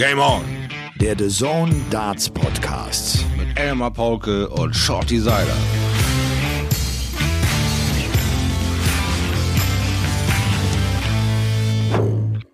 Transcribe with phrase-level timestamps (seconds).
[0.00, 0.42] Game On.
[0.98, 3.22] Der The Zone Darts Podcast.
[3.36, 5.54] Mit Elmar Paulke und Shorty Seiler.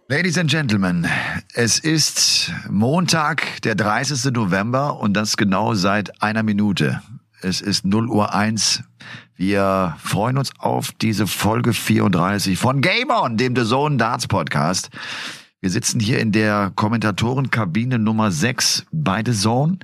[0.09, 1.07] Ladies and Gentlemen,
[1.55, 4.33] es ist Montag, der 30.
[4.33, 7.01] November und das genau seit einer Minute.
[7.43, 8.83] Es ist 0 Uhr 1.
[9.37, 14.91] Wir freuen uns auf diese Folge 34 von Game On, dem The Zone Darts Podcast.
[15.67, 19.79] Wir sitzen hier in der Kommentatorenkabine Nummer 6 bei The Zone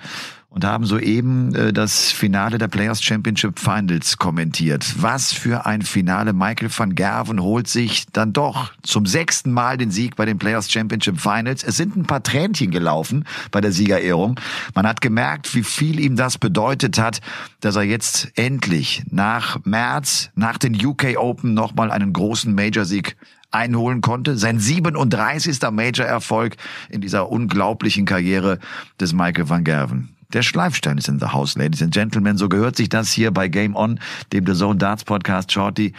[0.49, 4.95] und haben soeben äh, das Finale der Players Championship Finals kommentiert.
[4.99, 6.33] Was für ein Finale.
[6.35, 10.71] Michael van Gerven holt sich dann doch zum sechsten Mal den Sieg bei den Players
[10.71, 11.65] Championship Finals.
[11.65, 14.39] Es sind ein paar Tränchen gelaufen bei der Siegerehrung.
[14.77, 17.21] Man hat gemerkt, wie viel ihm das bedeutet hat,
[17.59, 23.17] dass er jetzt endlich nach März, nach den UK Open nochmal einen großen Major-Sieg
[23.53, 24.37] einholen konnte.
[24.37, 25.59] Sein 37.
[25.71, 26.57] Major-Erfolg
[26.91, 28.59] in dieser unglaublichen Karriere
[29.01, 30.09] des Michael van Gerven.
[30.33, 32.39] Der Schleifstein ist in the house, ladies and gentlemen.
[32.39, 34.01] So gehört sich das hier bei Game On,
[34.33, 35.53] dem The Zone Darts Podcast.
[35.53, 35.93] Shorty,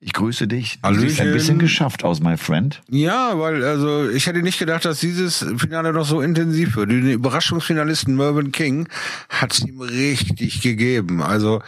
[0.00, 0.78] ich grüße dich.
[0.82, 2.80] Du siehst ein bisschen geschafft aus, my friend.
[2.88, 6.90] Ja, weil also ich hätte nicht gedacht, dass dieses Finale noch so intensiv wird.
[6.90, 8.88] Den Überraschungsfinalisten Mervyn King
[9.28, 11.22] hat es ihm richtig gegeben.
[11.22, 11.62] Also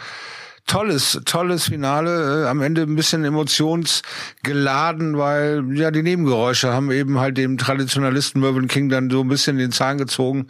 [0.71, 2.45] tolles, tolles Finale.
[2.45, 8.39] Äh, am Ende ein bisschen emotionsgeladen, weil ja die Nebengeräusche haben eben halt dem Traditionalisten
[8.39, 10.47] Mervyn King dann so ein bisschen den Zahn gezogen.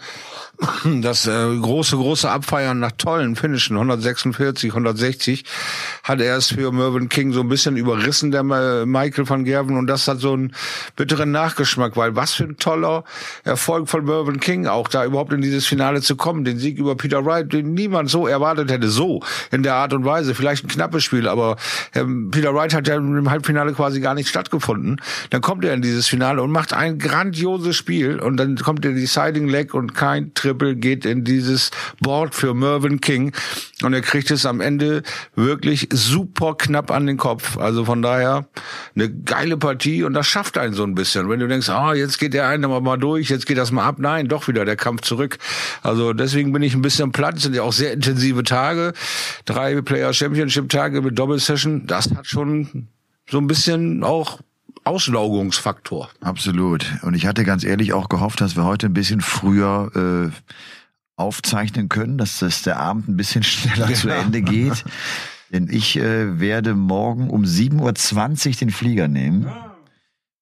[1.02, 5.44] Das äh, große, große Abfeiern nach tollen Finishen, 146, 160,
[6.04, 9.78] hat er es für Mervyn King so ein bisschen überrissen, der Michael van Gerven.
[9.78, 10.54] Und das hat so einen
[10.96, 13.04] bitteren Nachgeschmack, weil was für ein toller
[13.44, 16.96] Erfolg von Mervyn King, auch da überhaupt in dieses Finale zu kommen, den Sieg über
[16.96, 20.11] Peter Wright, den niemand so erwartet hätte, so in der Art und Weise.
[20.34, 21.58] Vielleicht ein knappes Spiel, aber
[21.94, 25.02] ähm, Peter Wright hat ja im Halbfinale quasi gar nicht stattgefunden.
[25.30, 28.94] Dann kommt er in dieses Finale und macht ein grandioses Spiel und dann kommt der
[28.94, 33.34] Deciding Leg und kein Triple geht in dieses Board für Mervyn King
[33.84, 35.04] und er kriegt es am Ende
[35.36, 37.58] wirklich super knapp an den Kopf.
[37.58, 38.48] Also von daher
[38.96, 41.30] eine geile Partie und das schafft einen so ein bisschen.
[41.30, 43.96] Wenn du denkst, ah, jetzt geht der eine mal durch, jetzt geht das mal ab.
[44.00, 45.38] Nein, doch wieder der Kampf zurück.
[45.82, 47.36] Also deswegen bin ich ein bisschen platt.
[47.36, 48.94] Das sind ja auch sehr intensive Tage.
[49.46, 51.86] Drei Player Championship Tage mit Doppelsession.
[51.86, 52.88] Das hat schon
[53.30, 54.40] so ein bisschen auch
[54.86, 56.10] Auslaugungsfaktor.
[56.22, 56.86] Absolut.
[57.02, 60.52] Und ich hatte ganz ehrlich auch gehofft, dass wir heute ein bisschen früher äh,
[61.18, 63.96] aufzeichnen können, dass das der Abend ein bisschen schneller ja.
[63.96, 64.86] zu Ende geht.
[65.52, 69.52] Denn ich äh, werde morgen um 7.20 Uhr den Flieger nehmen.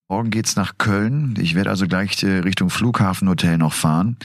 [0.07, 1.33] Morgen geht's nach Köln.
[1.39, 4.17] Ich werde also gleich äh, Richtung Flughafenhotel noch fahren.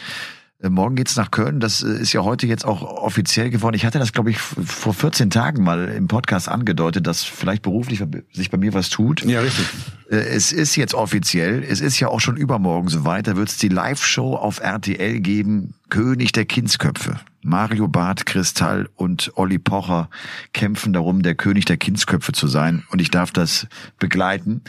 [0.64, 1.60] Äh, morgen geht's nach Köln.
[1.60, 3.76] Das äh, ist ja heute jetzt auch offiziell geworden.
[3.76, 8.02] Ich hatte das, glaube ich, vor 14 Tagen mal im Podcast angedeutet, dass vielleicht beruflich
[8.32, 9.24] sich bei mir was tut.
[9.24, 9.66] Ja, richtig.
[10.10, 11.62] Äh, es ist jetzt offiziell.
[11.62, 13.26] Es ist ja auch schon übermorgen soweit.
[13.26, 15.74] Da wird es die Live-Show auf RTL geben.
[15.94, 17.20] König der Kindsköpfe.
[17.42, 20.10] Mario Barth, Kristall und Olli Pocher
[20.52, 22.82] kämpfen darum, der König der Kindsköpfe zu sein.
[22.90, 23.68] Und ich darf das
[24.00, 24.62] begleiten.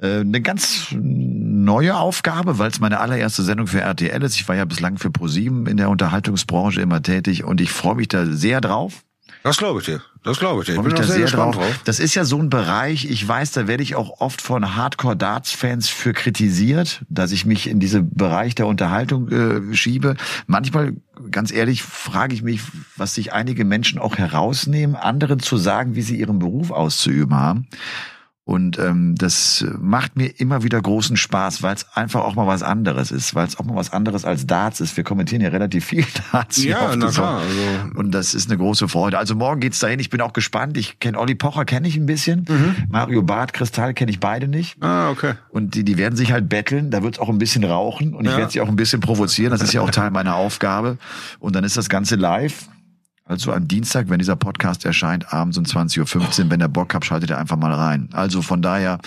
[0.00, 4.36] Eine ganz neue Aufgabe, weil es meine allererste Sendung für RTL ist.
[4.36, 8.06] Ich war ja bislang für ProSieben in der Unterhaltungsbranche immer tätig und ich freue mich
[8.06, 9.02] da sehr drauf.
[9.42, 10.02] Das glaube ich dir.
[10.22, 10.74] Das glaube ich dir.
[10.74, 11.56] Ich bin da sehr, sehr drauf.
[11.56, 11.80] drauf.
[11.84, 15.88] Das ist ja so ein Bereich, ich weiß, da werde ich auch oft von Hardcore-Darts-Fans
[15.88, 20.16] für kritisiert, dass ich mich in diese Bereich der Unterhaltung äh, schiebe.
[20.46, 20.94] Manchmal,
[21.30, 22.60] ganz ehrlich, frage ich mich,
[22.96, 27.66] was sich einige Menschen auch herausnehmen, anderen zu sagen, wie sie ihren Beruf auszuüben haben.
[28.50, 32.64] Und ähm, das macht mir immer wieder großen Spaß, weil es einfach auch mal was
[32.64, 34.96] anderes ist, weil es auch mal was anderes als Darts ist.
[34.96, 36.60] Wir kommentieren ja relativ viel Darts.
[36.64, 37.42] Ja, na klar.
[37.42, 37.96] Also.
[37.96, 39.18] Und das ist eine große Freude.
[39.18, 40.00] Also morgen geht's dahin.
[40.00, 40.76] Ich bin auch gespannt.
[40.76, 42.44] Ich kenne Olli Pocher, kenne ich ein bisschen.
[42.48, 42.74] Mhm.
[42.88, 44.82] Mario Barth, Kristall kenne ich beide nicht.
[44.82, 45.34] Ah, okay.
[45.50, 46.90] Und die, die werden sich halt betteln.
[46.90, 48.14] Da wird's auch ein bisschen rauchen.
[48.14, 48.38] Und ich ja.
[48.38, 49.52] werde sie auch ein bisschen provozieren.
[49.52, 50.98] Das ist ja auch Teil meiner Aufgabe.
[51.38, 52.68] Und dann ist das Ganze live.
[53.30, 56.00] Also am Dienstag, wenn dieser Podcast erscheint, abends um 20.15
[56.44, 58.08] Uhr, wenn ihr Bock habt, schaltet ihr einfach mal rein.
[58.12, 58.98] Also von daher,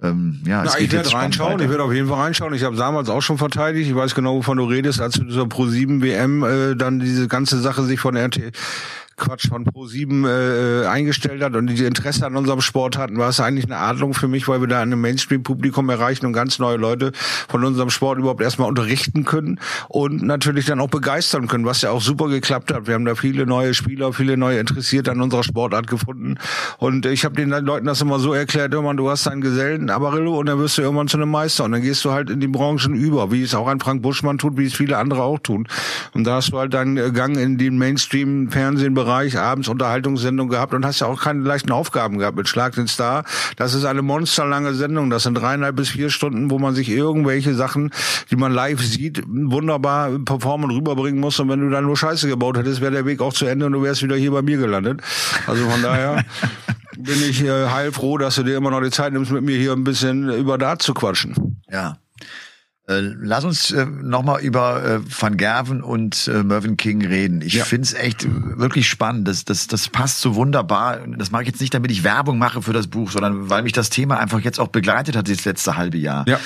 [0.00, 2.54] ähm, ja, es Na, geht ich werde reinschauen, ich werde auf jeden Fall reinschauen.
[2.54, 3.90] Ich habe damals auch schon verteidigt.
[3.90, 7.26] Ich weiß genau, wovon du redest, als du dieser Pro 7 WM äh, dann diese
[7.26, 8.52] ganze Sache sich von RT
[9.16, 13.40] Quatsch von Pro7 äh, eingestellt hat und die Interesse an unserem Sport hatten, war es
[13.40, 17.12] eigentlich eine Adlung für mich, weil wir da ein Mainstream-Publikum erreichen und ganz neue Leute
[17.48, 19.58] von unserem Sport überhaupt erstmal unterrichten können
[19.88, 22.86] und natürlich dann auch begeistern können, was ja auch super geklappt hat.
[22.86, 26.36] Wir haben da viele neue Spieler, viele neue Interessierte an unserer Sportart gefunden
[26.78, 30.38] und ich habe den Leuten das immer so erklärt, irgendwann, du hast einen Gesellen, Amarillo
[30.38, 32.48] und dann wirst du irgendwann zu einem Meister und dann gehst du halt in die
[32.48, 35.66] Branchen über, wie es auch ein Frank Buschmann tut, wie es viele andere auch tun.
[36.12, 40.84] Und da hast du halt deinen Gang in den Mainstream-Fernsehen Bereich, abends Unterhaltungssendung gehabt und
[40.84, 43.24] hast ja auch keine leichten Aufgaben gehabt mit Schlag den Star.
[43.56, 45.10] Das ist eine monsterlange Sendung.
[45.10, 47.92] Das sind dreieinhalb bis vier Stunden, wo man sich irgendwelche Sachen,
[48.30, 51.38] die man live sieht, wunderbar performen und rüberbringen muss.
[51.38, 53.72] Und wenn du dann nur Scheiße gebaut hättest, wäre der Weg auch zu Ende und
[53.72, 55.00] du wärst wieder hier bei mir gelandet.
[55.46, 56.24] Also von daher
[56.96, 59.72] bin ich äh, heilfroh, dass du dir immer noch die Zeit nimmst, mit mir hier
[59.72, 61.62] ein bisschen über da zu quatschen.
[61.70, 61.98] Ja.
[62.88, 67.40] Äh, lass uns äh, nochmal über äh, Van Gerven und äh, Mervyn King reden.
[67.40, 67.64] Ich ja.
[67.64, 68.26] finde es echt
[68.58, 69.26] wirklich spannend.
[69.26, 71.00] Das, das, das passt so wunderbar.
[71.18, 73.72] Das mache ich jetzt nicht, damit ich Werbung mache für das Buch, sondern weil mich
[73.72, 76.24] das Thema einfach jetzt auch begleitet hat, das letzte halbe Jahr.
[76.28, 76.38] Ja.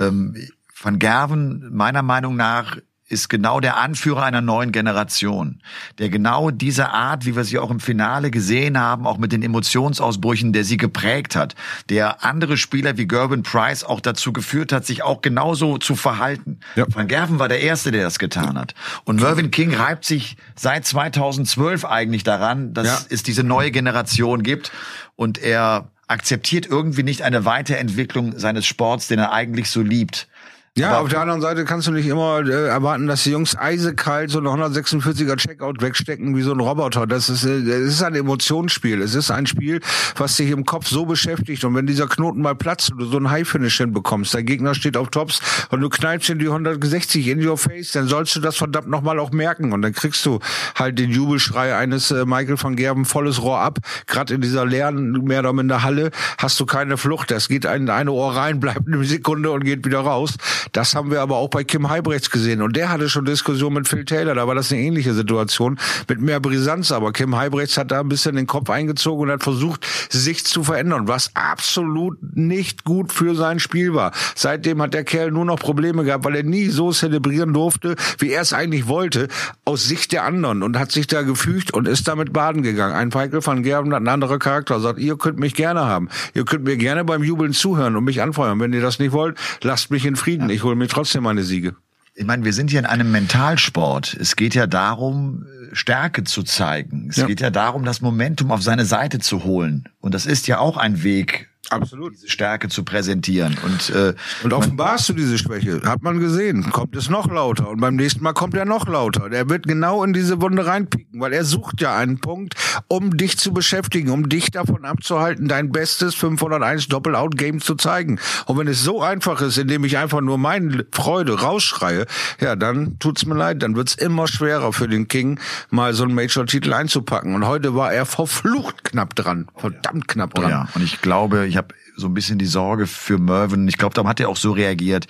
[0.00, 0.36] Ähm,
[0.82, 2.76] Van Gerven, meiner Meinung nach,
[3.08, 5.60] ist genau der Anführer einer neuen Generation,
[5.98, 9.42] der genau diese Art, wie wir sie auch im Finale gesehen haben, auch mit den
[9.42, 11.54] Emotionsausbrüchen, der sie geprägt hat,
[11.90, 16.60] der andere Spieler wie Gerben Price auch dazu geführt hat, sich auch genauso zu verhalten.
[16.76, 16.86] Ja.
[16.88, 18.74] Van Gerven war der Erste, der das getan hat.
[19.04, 22.98] Und Mervyn King reibt sich seit 2012 eigentlich daran, dass ja.
[23.10, 24.72] es diese neue Generation gibt
[25.14, 30.28] und er akzeptiert irgendwie nicht eine Weiterentwicklung seines Sports, den er eigentlich so liebt.
[30.76, 33.56] Ja, Aber auf der anderen Seite kannst du nicht immer äh, erwarten, dass die Jungs
[33.56, 37.06] eisekalt so eine 146er Checkout wegstecken wie so ein Roboter.
[37.06, 39.00] Das ist, äh, das ist ein Emotionsspiel.
[39.00, 39.80] Es ist ein Spiel,
[40.16, 41.62] was dich im Kopf so beschäftigt.
[41.62, 44.96] Und wenn dieser Knoten mal platzt und du so ein High-Finish hinbekommst, dein Gegner steht
[44.96, 45.38] auf Tops
[45.70, 49.20] und du knallst in die 160 in your face, dann sollst du das verdammt nochmal
[49.20, 49.72] auch merken.
[49.72, 50.40] Und dann kriegst du
[50.74, 53.78] halt den Jubelschrei eines äh, Michael van Gerben volles Rohr ab.
[54.08, 57.30] Gerade in dieser leeren, mehr oder minder Halle hast du keine Flucht.
[57.30, 60.34] Das geht in eine Ohr rein, bleibt eine Sekunde und geht wieder raus.
[60.72, 62.62] Das haben wir aber auch bei Kim Heibrechts gesehen.
[62.62, 64.34] Und der hatte schon Diskussion mit Phil Taylor.
[64.34, 65.78] Da war das eine ähnliche Situation
[66.08, 66.92] mit mehr Brisanz.
[66.92, 70.64] Aber Kim Heibrechts hat da ein bisschen den Kopf eingezogen und hat versucht, sich zu
[70.64, 74.12] verändern, was absolut nicht gut für sein Spiel war.
[74.34, 78.30] Seitdem hat der Kerl nur noch Probleme gehabt, weil er nie so zelebrieren durfte, wie
[78.30, 79.28] er es eigentlich wollte,
[79.64, 82.94] aus Sicht der anderen und hat sich da gefügt und ist damit baden gegangen.
[82.94, 86.08] Ein Michael van Gerben hat ein anderer Charakter, sagt, ihr könnt mich gerne haben.
[86.34, 88.60] Ihr könnt mir gerne beim Jubeln zuhören und mich anfeuern.
[88.60, 90.50] Wenn ihr das nicht wollt, lasst mich in Frieden.
[90.54, 91.74] Ich hole mir trotzdem meine Siege.
[92.14, 94.14] Ich meine, wir sind hier in einem Mentalsport.
[94.14, 97.08] Es geht ja darum, Stärke zu zeigen.
[97.10, 97.26] Es ja.
[97.26, 99.88] geht ja darum, das Momentum auf seine Seite zu holen.
[100.00, 102.14] Und das ist ja auch ein Weg, Absolut.
[102.14, 103.56] diese Stärke zu präsentieren.
[103.64, 105.80] Und, äh, und offenbarst du diese Schwäche.
[105.84, 106.70] Hat man gesehen.
[106.70, 107.68] Kommt es noch lauter.
[107.68, 109.30] Und beim nächsten Mal kommt er noch lauter.
[109.30, 112.54] Der wird genau in diese Wunde reinpieken, weil er sucht ja einen Punkt,
[112.88, 118.18] um dich zu beschäftigen, um dich davon abzuhalten, dein bestes 501 Doppel-Out-Game zu zeigen.
[118.46, 122.06] Und wenn es so einfach ist, indem ich einfach nur meine Freude rausschreie,
[122.40, 123.62] ja, dann tut's mir leid.
[123.62, 125.38] Dann wird's immer schwerer für den King,
[125.70, 127.34] mal so einen Major-Titel einzupacken.
[127.34, 129.48] Und heute war er verflucht knapp dran.
[129.56, 130.46] Verdammt knapp dran.
[130.46, 133.68] Oh ja, und ich glaube, ich habe so ein bisschen die Sorge für Mervyn.
[133.68, 135.06] Ich glaube, darum hat er auch so reagiert.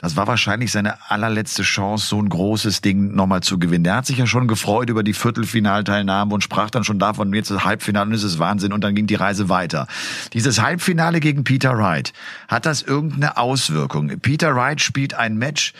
[0.00, 3.82] Das war wahrscheinlich seine allerletzte Chance, so ein großes Ding nochmal zu gewinnen.
[3.82, 7.50] Der hat sich ja schon gefreut über die Viertelfinalteilnahme und sprach dann schon davon, jetzt
[7.50, 9.88] das Halbfinale und es ist Wahnsinn und dann ging die Reise weiter.
[10.34, 12.12] Dieses Halbfinale gegen Peter Wright,
[12.46, 14.20] hat das irgendeine Auswirkung?
[14.20, 15.72] Peter Wright spielt ein Match,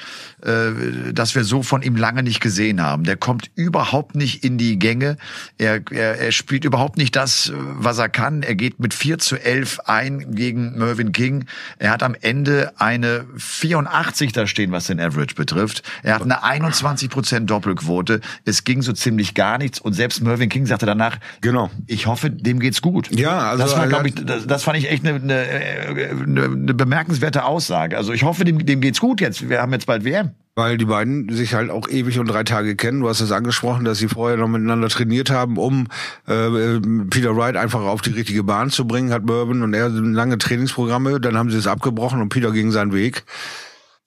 [0.43, 3.05] äh, das wir so von ihm lange nicht gesehen haben.
[3.05, 5.17] Der kommt überhaupt nicht in die Gänge.
[5.59, 8.43] Er, er, er spielt überhaupt nicht das, was er kann.
[8.43, 11.45] Er geht mit 4 zu 11 ein gegen Mervyn King.
[11.79, 15.83] Er hat am Ende eine 84 80 da stehen, was den Average betrifft.
[16.03, 17.11] Er hat eine 21
[17.43, 18.21] Doppelquote.
[18.45, 19.81] Es ging so ziemlich gar nichts.
[19.81, 23.11] Und selbst Mervyn King sagte danach, genau, ich hoffe, dem geht's gut.
[23.15, 26.75] Ja, also das war, glaube ich, das, das, fand ich echt eine, eine, eine, eine
[26.75, 27.97] bemerkenswerte Aussage.
[27.97, 29.49] Also ich hoffe, dem, dem geht's gut jetzt.
[29.49, 30.31] Wir haben jetzt bald WM.
[30.55, 33.01] Weil die beiden sich halt auch ewig und drei Tage kennen.
[33.01, 35.87] Du hast es angesprochen, dass sie vorher noch miteinander trainiert haben, um
[36.27, 40.37] äh, Peter Wright einfach auf die richtige Bahn zu bringen, hat Bourbon und er lange
[40.37, 41.21] Trainingsprogramme.
[41.21, 43.23] Dann haben sie es abgebrochen und Peter ging seinen Weg.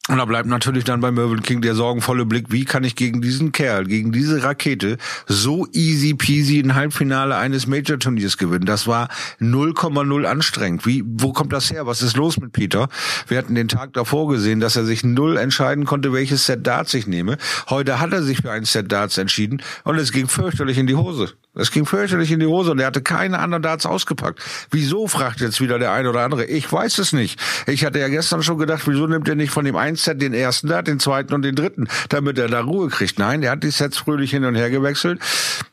[0.09, 3.21] Und da bleibt natürlich dann bei Mervyn King der sorgenvolle Blick, wie kann ich gegen
[3.21, 8.65] diesen Kerl, gegen diese Rakete so easy peasy ein Halbfinale eines Major-Turniers gewinnen.
[8.65, 10.87] Das war 0,0 anstrengend.
[10.87, 11.85] Wie, wo kommt das her?
[11.85, 12.89] Was ist los mit Peter?
[13.27, 16.95] Wir hatten den Tag davor gesehen, dass er sich null entscheiden konnte, welches Set Darts
[16.95, 17.37] ich nehme.
[17.69, 20.95] Heute hat er sich für ein Set Darts entschieden und es ging fürchterlich in die
[20.95, 21.31] Hose.
[21.53, 24.39] Es ging fürchterlich in die Hose und er hatte keine anderen Darts ausgepackt.
[24.69, 26.45] Wieso, fragt jetzt wieder der eine oder andere.
[26.45, 27.39] Ich weiß es nicht.
[27.67, 30.33] Ich hatte ja gestern schon gedacht, wieso nimmt er nicht von dem einen Set den
[30.33, 33.19] ersten Dart, den zweiten und den dritten, damit er da Ruhe kriegt.
[33.19, 35.19] Nein, er hat die Sets fröhlich hin und her gewechselt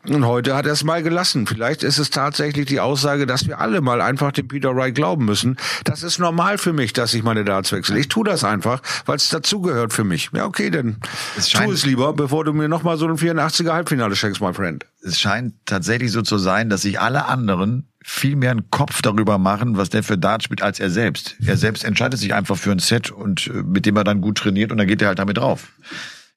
[0.09, 1.47] und heute hat er es mal gelassen.
[1.47, 5.25] Vielleicht ist es tatsächlich die Aussage, dass wir alle mal einfach dem Peter Wright glauben
[5.25, 5.57] müssen.
[5.85, 7.99] Das ist normal für mich, dass ich meine Darts wechsle.
[8.01, 10.31] Ich tue das einfach, weil es dazugehört für mich.
[10.33, 10.97] Ja, okay, dann
[11.37, 14.85] tu es lieber, bevor du mir nochmal so ein 84er Halbfinale schenkst, my friend.
[15.03, 19.39] Es scheint tatsächlich so zu sein, dass sich alle anderen viel mehr einen Kopf darüber
[19.39, 21.37] machen, was der für Dart spielt, als er selbst.
[21.45, 24.39] Er selbst entscheidet sich einfach für ein Set und äh, mit dem er dann gut
[24.39, 25.73] trainiert und dann geht er halt damit drauf.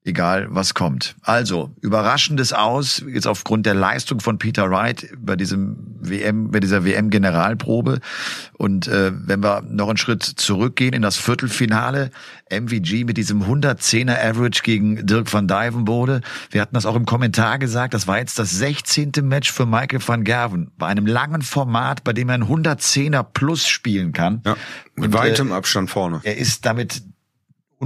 [0.04, 1.16] Egal was kommt.
[1.22, 6.84] Also, überraschendes Aus, jetzt aufgrund der Leistung von Peter Wright bei diesem WM, bei dieser
[6.84, 8.00] WM-Generalprobe.
[8.54, 12.10] Und äh, wenn wir noch einen Schritt zurückgehen in das Viertelfinale,
[12.50, 16.22] MVG mit diesem 110er Average gegen Dirk van Dijvenbode.
[16.50, 19.12] Wir hatten das auch im Kommentar gesagt, das war jetzt das 16.
[19.24, 20.72] Match für Michael van Gerven.
[20.78, 24.42] Bei einem langen Format, bei dem er einen 110er plus spielen kann.
[24.46, 24.58] Ja,
[24.96, 26.20] mit und, weitem äh, Abstand vorne.
[26.24, 27.04] Er ist damit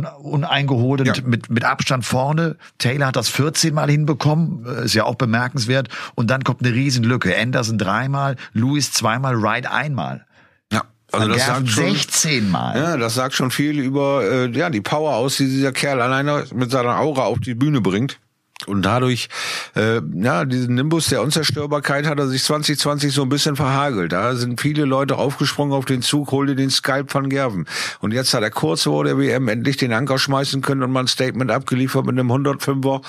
[0.03, 1.23] uneingeholt und ja.
[1.25, 2.57] mit, mit Abstand vorne.
[2.77, 5.89] Taylor hat das 14 Mal hinbekommen, äh, ist ja auch bemerkenswert.
[6.15, 7.35] Und dann kommt eine Riesenlücke.
[7.37, 10.25] Anderson dreimal, Lewis zweimal, Wright einmal.
[10.71, 12.77] Ja, also das sagt schon, 16 Mal.
[12.77, 16.45] Ja, das sagt schon viel über äh, ja die Power aus, die dieser Kerl alleine
[16.53, 18.19] mit seiner Aura auf die Bühne bringt.
[18.67, 19.29] Und dadurch,
[19.75, 24.11] äh, ja, diesen Nimbus der Unzerstörbarkeit hat er sich 2020 so ein bisschen verhagelt.
[24.11, 27.65] Da sind viele Leute aufgesprungen auf den Zug, hol dir den Skype von Gerven.
[27.99, 31.01] Und jetzt hat er kurz vor der WM endlich den Anker schmeißen können und mal
[31.01, 33.01] ein Statement abgeliefert mit einem 105er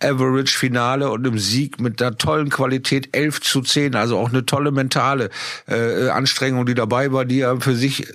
[0.00, 3.94] Average Finale und einem Sieg mit einer tollen Qualität 11 zu 10.
[3.94, 5.30] Also auch eine tolle mentale
[5.66, 8.06] äh, Anstrengung, die dabei war, die er für sich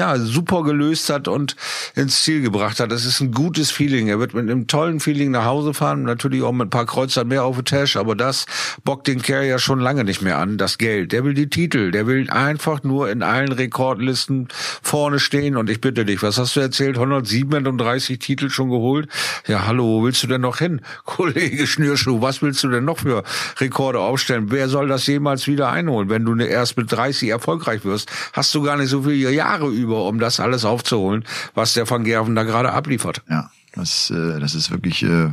[0.00, 1.56] ja, super gelöst hat und
[1.94, 2.90] ins Ziel gebracht hat.
[2.90, 4.08] Das ist ein gutes Feeling.
[4.08, 7.28] Er wird mit einem tollen Feeling nach Hause fahren, natürlich auch mit ein paar Kreuzern
[7.28, 8.46] mehr auf der Tasche, aber das
[8.82, 11.12] bockt den Kerl ja schon lange nicht mehr an, das Geld.
[11.12, 14.48] Der will die Titel, der will einfach nur in allen Rekordlisten
[14.82, 16.96] vorne stehen und ich bitte dich, was hast du erzählt?
[16.96, 19.06] 137 Titel schon geholt?
[19.46, 20.80] Ja, hallo, wo willst du denn noch hin?
[21.04, 23.22] Kollege Schnürschuh, was willst du denn noch für
[23.58, 24.46] Rekorde aufstellen?
[24.50, 26.08] Wer soll das jemals wieder einholen?
[26.08, 29.89] Wenn du erst mit 30 erfolgreich wirst, hast du gar nicht so viele Jahre über,
[29.96, 33.22] um das alles aufzuholen, was der Van Gerven da gerade abliefert.
[33.28, 35.32] Ja, das, äh, das ist wirklich äh,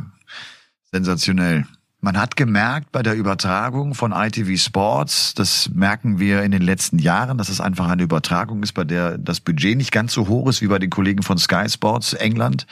[0.92, 1.66] sensationell.
[2.00, 7.00] Man hat gemerkt bei der Übertragung von ITV Sports, das merken wir in den letzten
[7.00, 10.48] Jahren, dass es einfach eine Übertragung ist, bei der das Budget nicht ganz so hoch
[10.48, 12.68] ist wie bei den Kollegen von Sky Sports England.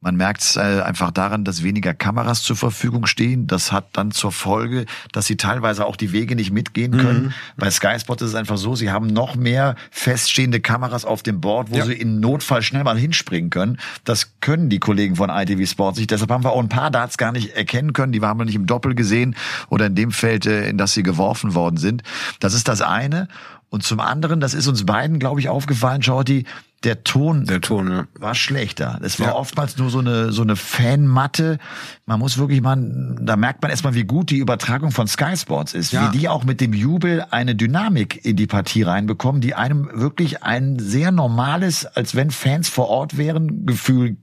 [0.00, 3.46] Man merkt es äh, einfach daran, dass weniger Kameras zur Verfügung stehen.
[3.46, 7.24] Das hat dann zur Folge, dass sie teilweise auch die Wege nicht mitgehen können.
[7.24, 7.32] Mhm.
[7.58, 11.42] Bei Sky Sports ist es einfach so, sie haben noch mehr feststehende Kameras auf dem
[11.42, 11.84] Board, wo ja.
[11.84, 13.78] sie in Notfall schnell mal hinspringen können.
[14.04, 16.10] Das können die Kollegen von ITV Sports nicht.
[16.10, 18.12] Deshalb haben wir auch ein paar Darts gar nicht erkennen können.
[18.12, 19.34] Die waren wir nicht im Doppel gesehen
[19.68, 22.02] oder in dem Feld, äh, in das sie geworfen worden sind.
[22.38, 23.28] Das ist das eine.
[23.70, 26.44] Und zum anderen, das ist uns beiden, glaube ich, aufgefallen, Shorty,
[26.82, 28.06] der Ton, der Ton ja.
[28.18, 28.98] war schlechter.
[29.02, 29.34] Es war ja.
[29.34, 31.58] oftmals nur so eine so eine Fanmatte.
[32.06, 32.78] Man muss wirklich mal,
[33.20, 36.10] da merkt man erstmal, wie gut die Übertragung von Sky Sports ist, ja.
[36.10, 40.42] wie die auch mit dem Jubel eine Dynamik in die Partie reinbekommen, die einem wirklich
[40.42, 44.16] ein sehr normales, als wenn Fans vor Ort wären, Gefühl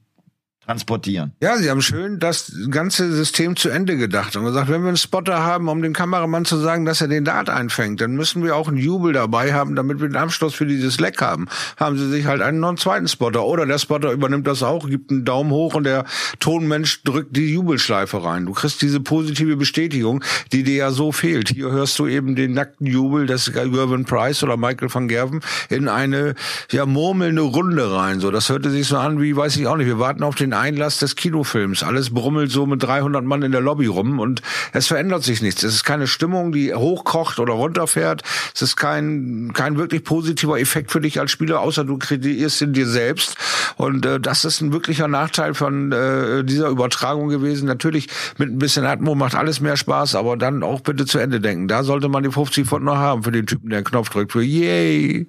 [0.67, 1.31] transportieren.
[1.41, 4.97] Ja, sie haben schön das ganze System zu Ende gedacht und gesagt, wenn wir einen
[4.97, 8.55] Spotter haben, um dem Kameramann zu sagen, dass er den Dart einfängt, dann müssen wir
[8.55, 11.47] auch einen Jubel dabei haben, damit wir den Abschluss für dieses Leck haben.
[11.77, 14.89] Haben sie sich halt einen noch einen zweiten Spotter oder der Spotter übernimmt das auch,
[14.89, 16.03] gibt einen Daumen hoch und der
[16.39, 18.45] Tonmensch drückt die Jubelschleife rein.
[18.45, 20.21] Du kriegst diese positive Bestätigung,
[20.51, 21.47] die dir ja so fehlt.
[21.49, 25.87] Hier hörst du eben den nackten Jubel des Gervin Price oder Michael van Gerven in
[25.87, 26.35] eine
[26.71, 28.19] ja murmelnde Runde rein.
[28.19, 29.87] So, das hörte sich so an wie, weiß ich auch nicht.
[29.87, 31.83] Wir warten auf den Einlass des Kinofilms.
[31.83, 34.41] Alles brummelt so mit 300 Mann in der Lobby rum und
[34.73, 35.63] es verändert sich nichts.
[35.63, 38.23] Es ist keine Stimmung, die hochkocht oder runterfährt.
[38.53, 42.73] Es ist kein, kein wirklich positiver Effekt für dich als Spieler, außer du kreierst in
[42.73, 43.37] dir selbst.
[43.77, 47.67] Und äh, das ist ein wirklicher Nachteil von äh, dieser Übertragung gewesen.
[47.67, 51.39] Natürlich mit ein bisschen Atmo macht alles mehr Spaß, aber dann auch bitte zu Ende
[51.39, 51.67] denken.
[51.67, 54.31] Da sollte man die 50 Pfund noch haben für den Typen, der den Knopf drückt.
[54.31, 55.27] Für yay!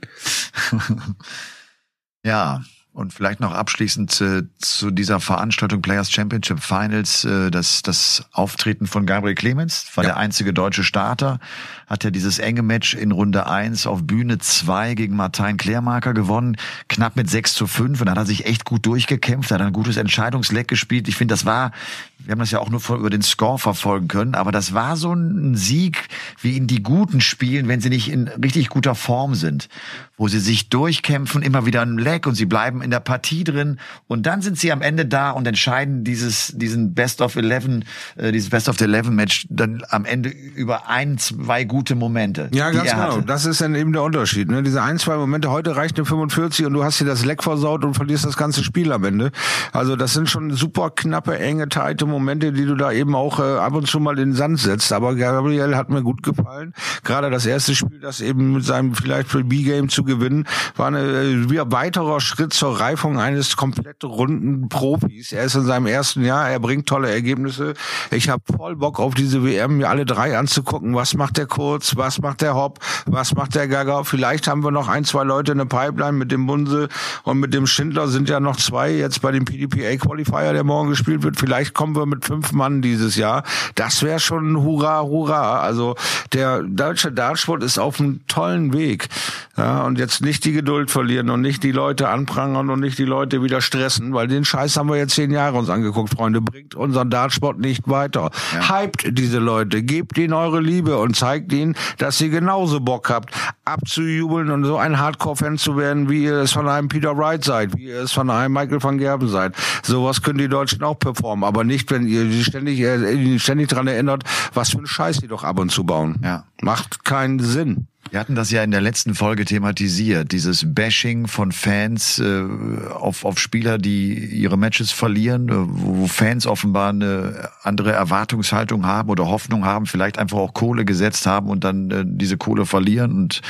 [2.25, 2.63] ja,
[2.99, 8.89] und vielleicht noch abschließend äh, zu dieser Veranstaltung Players Championship Finals, äh, das, das Auftreten
[8.89, 10.11] von Gabriel Clemens, war ja.
[10.11, 11.39] der einzige deutsche Starter,
[11.87, 16.57] hat ja dieses enge Match in Runde eins auf Bühne zwei gegen Martin Klärmarker gewonnen,
[16.89, 19.73] knapp mit 6 zu 5 und da hat er sich echt gut durchgekämpft, hat ein
[19.73, 21.07] gutes Entscheidungsleck gespielt.
[21.07, 21.71] Ich finde, das war,
[22.19, 25.13] wir haben das ja auch nur über den Score verfolgen können, aber das war so
[25.13, 26.09] ein Sieg,
[26.43, 29.69] wie ihn die Guten spielen, wenn sie nicht in richtig guter Form sind,
[30.17, 33.79] wo sie sich durchkämpfen, immer wieder ein Leck und sie bleiben in der Partie drin
[34.07, 37.85] und dann sind sie am Ende da und entscheiden dieses, diesen Best of Eleven,
[38.17, 42.49] äh, dieses Best of the Eleven Match dann am Ende über ein, zwei gute Momente.
[42.55, 43.17] Ja, ganz genau.
[43.17, 43.23] Hatte.
[43.27, 44.51] Das ist dann eben der Unterschied.
[44.51, 44.63] Ne?
[44.63, 47.85] Diese ein, zwei Momente, heute reicht eine 45 und du hast dir das Leck versaut
[47.85, 49.33] und verlierst das ganze Spiel am Ende.
[49.73, 53.43] Also das sind schon super knappe, enge, teite Momente, die du da eben auch äh,
[53.43, 54.93] ab und zu mal in den Sand setzt.
[54.95, 56.73] Aber Gabriel hat mir gut gefallen.
[57.05, 61.35] Gerade das erste Spiel, das eben mit seinem vielleicht für B-Game zu gewinnen, war äh,
[61.35, 65.33] ein weiterer Schritt zur Reifung eines komplett runden Profis.
[65.33, 67.75] Er ist in seinem ersten Jahr, er bringt tolle Ergebnisse.
[68.11, 70.95] Ich habe voll Bock auf diese WM, mir alle drei anzugucken.
[70.95, 71.97] Was macht der Kurz?
[71.97, 72.79] Was macht der Hopp?
[73.07, 74.05] Was macht der Gagger?
[74.05, 76.89] Vielleicht haben wir noch ein, zwei Leute in der Pipeline mit dem Bunse
[77.25, 80.91] und mit dem Schindler sind ja noch zwei jetzt bei dem PDPA Qualifier, der morgen
[80.91, 81.39] gespielt wird.
[81.39, 83.45] Vielleicht kommen wir mit fünf Mann dieses Jahr.
[83.75, 85.61] Das wäre schon Hurra, Hurra.
[85.61, 85.97] Also
[86.33, 89.09] der deutsche Dartsport ist auf einem tollen Weg.
[89.57, 93.05] Ja, und jetzt nicht die Geduld verlieren und nicht die Leute anprangern und nicht die
[93.05, 96.41] Leute wieder stressen, weil den Scheiß haben wir jetzt zehn Jahre uns angeguckt, Freunde.
[96.41, 98.31] Bringt unseren Dartsport nicht weiter.
[98.55, 98.81] Ja.
[98.81, 103.35] Hypt diese Leute, gebt ihnen eure Liebe und zeigt ihnen, dass ihr genauso Bock habt,
[103.65, 107.77] abzujubeln und so ein Hardcore-Fan zu werden, wie ihr es von einem Peter Wright seid,
[107.77, 109.55] wie ihr es von einem Michael van Gerben seid.
[109.83, 113.87] Sowas können die Deutschen auch performen, aber nicht, wenn ihr sie ständig, äh, ständig dran
[113.87, 114.25] erinnert,
[114.55, 116.17] was für ein Scheiß die doch ab und zu bauen.
[116.23, 116.45] Ja.
[116.63, 117.87] Macht keinen Sinn.
[118.11, 122.43] Wir hatten das ja in der letzten Folge thematisiert, dieses Bashing von Fans äh,
[122.91, 129.11] auf, auf Spieler, die ihre Matches verlieren, äh, wo Fans offenbar eine andere Erwartungshaltung haben
[129.11, 133.13] oder Hoffnung haben, vielleicht einfach auch Kohle gesetzt haben und dann äh, diese Kohle verlieren
[133.13, 133.43] und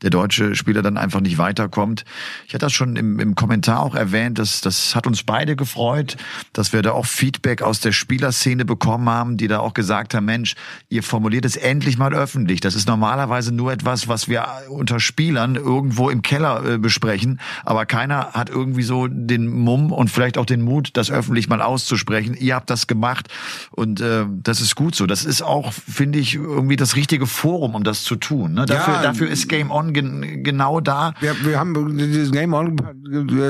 [0.00, 2.04] der deutsche Spieler dann einfach nicht weiterkommt.
[2.46, 6.16] Ich hatte das schon im, im Kommentar auch erwähnt, dass das hat uns beide gefreut,
[6.54, 10.24] dass wir da auch Feedback aus der Spielerszene bekommen haben, die da auch gesagt haben,
[10.24, 10.54] Mensch,
[10.88, 12.60] ihr formuliert es endlich mal öffentlich.
[12.60, 17.86] Das ist normalerweise nur etwas, was wir unter Spielern irgendwo im Keller äh, besprechen, aber
[17.86, 22.34] keiner hat irgendwie so den Mumm und vielleicht auch den Mut, das öffentlich mal auszusprechen.
[22.34, 23.28] Ihr habt das gemacht
[23.70, 25.06] und äh, das ist gut so.
[25.06, 28.54] Das ist auch, finde ich, irgendwie das richtige Forum, um das zu tun.
[28.54, 28.66] Ne?
[28.66, 31.14] Dafür, ja, dafür ist Game On gen genau da.
[31.20, 32.76] Wir, wir haben dieses Game On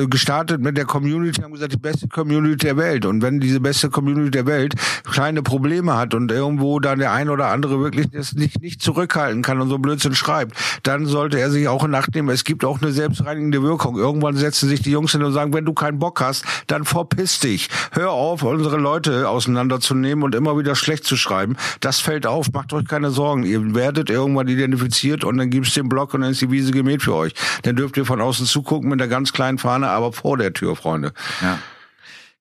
[0.08, 3.04] gestartet mit der Community, haben gesagt, die beste Community der Welt.
[3.04, 7.28] Und wenn diese beste Community der Welt kleine Probleme hat und irgendwo dann der ein
[7.28, 11.38] oder andere wirklich das nicht, nicht zurückhalten kann und so Blödsinn schreibt, bleibt, dann sollte
[11.38, 12.28] er sich auch in Acht nehmen.
[12.30, 13.98] Es gibt auch eine selbstreinigende Wirkung.
[13.98, 17.38] Irgendwann setzen sich die Jungs hin und sagen, wenn du keinen Bock hast, dann verpiss
[17.40, 17.68] dich.
[17.92, 21.56] Hör auf, unsere Leute auseinanderzunehmen und immer wieder schlecht zu schreiben.
[21.80, 23.44] Das fällt auf, macht euch keine Sorgen.
[23.44, 27.02] Ihr werdet irgendwann identifiziert und dann gibt's den Block und dann ist die Wiese gemäht
[27.02, 27.34] für euch.
[27.62, 30.76] Dann dürft ihr von außen zugucken mit der ganz kleinen Fahne, aber vor der Tür,
[30.76, 31.12] Freunde.
[31.42, 31.58] Ja.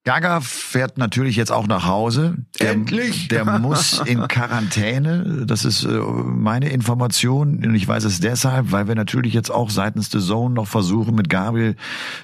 [0.06, 2.36] Gaga fährt natürlich jetzt auch nach Hause.
[2.60, 3.28] Der, Endlich!
[3.28, 5.46] Der muss in Quarantäne.
[5.46, 7.66] Das ist äh, meine Information.
[7.66, 11.16] Und ich weiß es deshalb, weil wir natürlich jetzt auch seitens The Zone noch versuchen,
[11.16, 11.76] mit Gabriel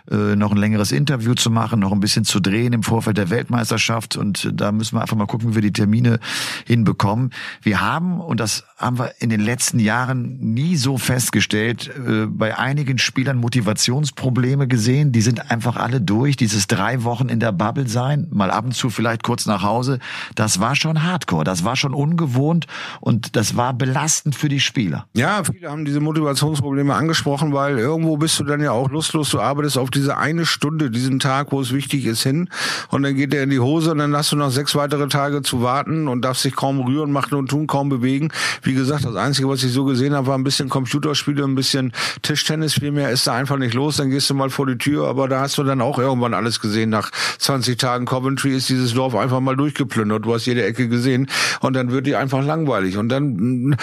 [0.09, 3.29] äh, noch ein längeres Interview zu machen, noch ein bisschen zu drehen im Vorfeld der
[3.29, 4.15] Weltmeisterschaft.
[4.15, 6.19] Und da müssen wir einfach mal gucken, wie wir die Termine
[6.65, 7.31] hinbekommen.
[7.61, 12.57] Wir haben, und das haben wir in den letzten Jahren nie so festgestellt, äh, bei
[12.57, 15.11] einigen Spielern Motivationsprobleme gesehen.
[15.11, 16.37] Die sind einfach alle durch.
[16.37, 19.99] Dieses drei Wochen in der Bubble sein, mal ab und zu vielleicht kurz nach Hause.
[20.35, 22.67] Das war schon Hardcore, das war schon ungewohnt
[22.99, 25.07] und das war belastend für die Spieler.
[25.13, 29.29] Ja, viele haben diese Motivationsprobleme angesprochen, weil irgendwo bist du dann ja auch lustlos.
[29.29, 32.49] Du arbeitest auf diese eine Stunde, diesen Tag, wo es wichtig ist, hin
[32.89, 35.41] und dann geht der in die Hose und dann hast du noch sechs weitere Tage
[35.41, 38.29] zu warten und darfst dich kaum rühren, machen und tun, kaum bewegen.
[38.61, 41.93] Wie gesagt, das Einzige, was ich so gesehen habe, war ein bisschen Computerspiele, ein bisschen
[42.21, 42.73] Tischtennis.
[42.73, 43.97] Viel mehr ist da einfach nicht los.
[43.97, 46.59] Dann gehst du mal vor die Tür, aber da hast du dann auch irgendwann alles
[46.59, 50.10] gesehen nach 20 20 Tagen Coventry ist dieses Dorf einfach mal durchgeplündert.
[50.19, 51.27] Du hast jede Ecke gesehen
[51.61, 52.97] und dann wird die einfach langweilig.
[52.97, 53.75] Und dann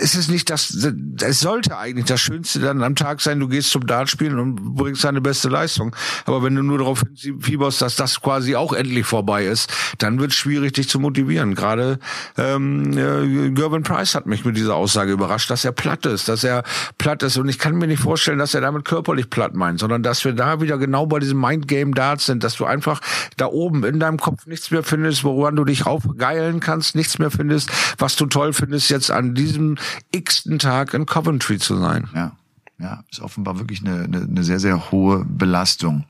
[0.00, 0.88] ist es nicht das,
[1.22, 5.04] es sollte eigentlich das Schönste dann am Tag sein, du gehst zum Dartspielen und bringst
[5.04, 5.94] deine beste Leistung.
[6.26, 7.02] Aber wenn du nur darauf
[7.40, 11.54] fieberst, dass das quasi auch endlich vorbei ist, dann wird es schwierig, dich zu motivieren.
[11.54, 11.98] Gerade
[12.36, 16.44] ähm, äh, Gervin Price hat mich mit dieser Aussage überrascht, dass er platt ist, dass
[16.44, 16.64] er
[16.98, 17.36] platt ist.
[17.36, 20.32] Und ich kann mir nicht vorstellen, dass er damit körperlich platt meint, sondern dass wir
[20.32, 23.00] da wieder genau bei diesem Mindgame Darts sind, dass du einfach
[23.36, 27.30] da oben in deinem Kopf nichts mehr findest, woran du dich aufgeilen kannst, nichts mehr
[27.30, 29.76] findest, was du toll findest, jetzt an diesem
[30.10, 32.08] x-ten Tag in Coventry zu sein.
[32.14, 32.32] Ja.
[32.80, 36.06] Ja, ist offenbar wirklich eine, eine, eine sehr, sehr hohe Belastung.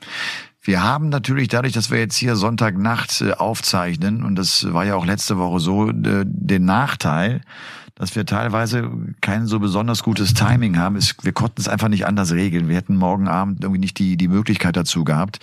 [0.62, 4.94] Wir haben natürlich dadurch, dass wir jetzt hier Sonntagnacht äh, aufzeichnen, und das war ja
[4.94, 7.42] auch letzte Woche so, den Nachteil,
[7.96, 10.96] dass wir teilweise kein so besonders gutes Timing haben.
[10.96, 12.68] Es, wir konnten es einfach nicht anders regeln.
[12.68, 15.38] Wir hätten morgen Abend irgendwie nicht die, die Möglichkeit dazu gehabt.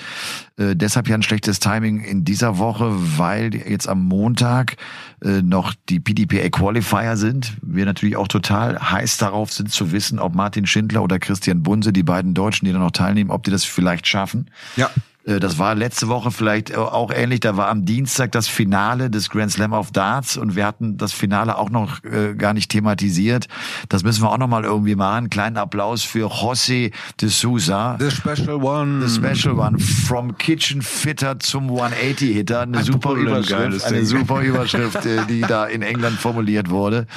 [0.58, 4.76] Äh, deshalb ja ein schlechtes Timing in dieser Woche, weil jetzt am Montag
[5.24, 7.54] äh, noch die PDPA Qualifier sind.
[7.62, 11.94] Wir natürlich auch total heiß darauf sind zu wissen, ob Martin Schindler oder Christian Bunse,
[11.94, 14.52] die beiden Deutschen, die da noch teilnehmen, ob die das vielleicht schaffen.
[14.76, 14.90] Ja.
[15.26, 17.42] Äh, das war letzte Woche vielleicht auch ähnlich.
[17.42, 21.14] Da war am Dienstag das Finale des Grand Slam of Darts und wir hatten das
[21.14, 23.48] Finale auch noch äh, gar nicht thematisiert.
[23.90, 25.30] Das müssen wir auch noch mal irgendwie machen.
[25.30, 27.98] Kleinen Applaus für José de Sousa.
[28.00, 29.08] The Special One.
[29.08, 29.80] The Special One.
[29.80, 32.62] From Kitchen Fitter zum 180 Hitter.
[32.62, 33.86] Eine Ein super Überschrift.
[33.86, 37.08] Eine super Überschrift, äh, die da in England formuliert wurde.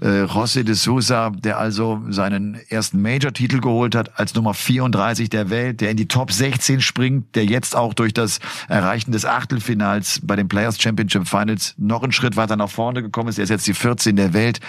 [0.00, 5.80] José de Sousa, der also seinen ersten Major-Titel geholt hat, als Nummer 34 der Welt,
[5.80, 10.36] der in die Top 16 springt, der jetzt auch durch das Erreichen des Achtelfinals bei
[10.36, 13.38] den Players Championship Finals noch einen Schritt weiter nach vorne gekommen ist.
[13.38, 14.60] Er ist jetzt die 14 der Welt.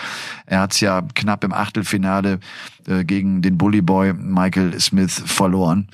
[0.46, 2.40] Er hat es ja knapp im Achtelfinale
[2.88, 5.88] äh, gegen den Bullyboy Michael Smith verloren.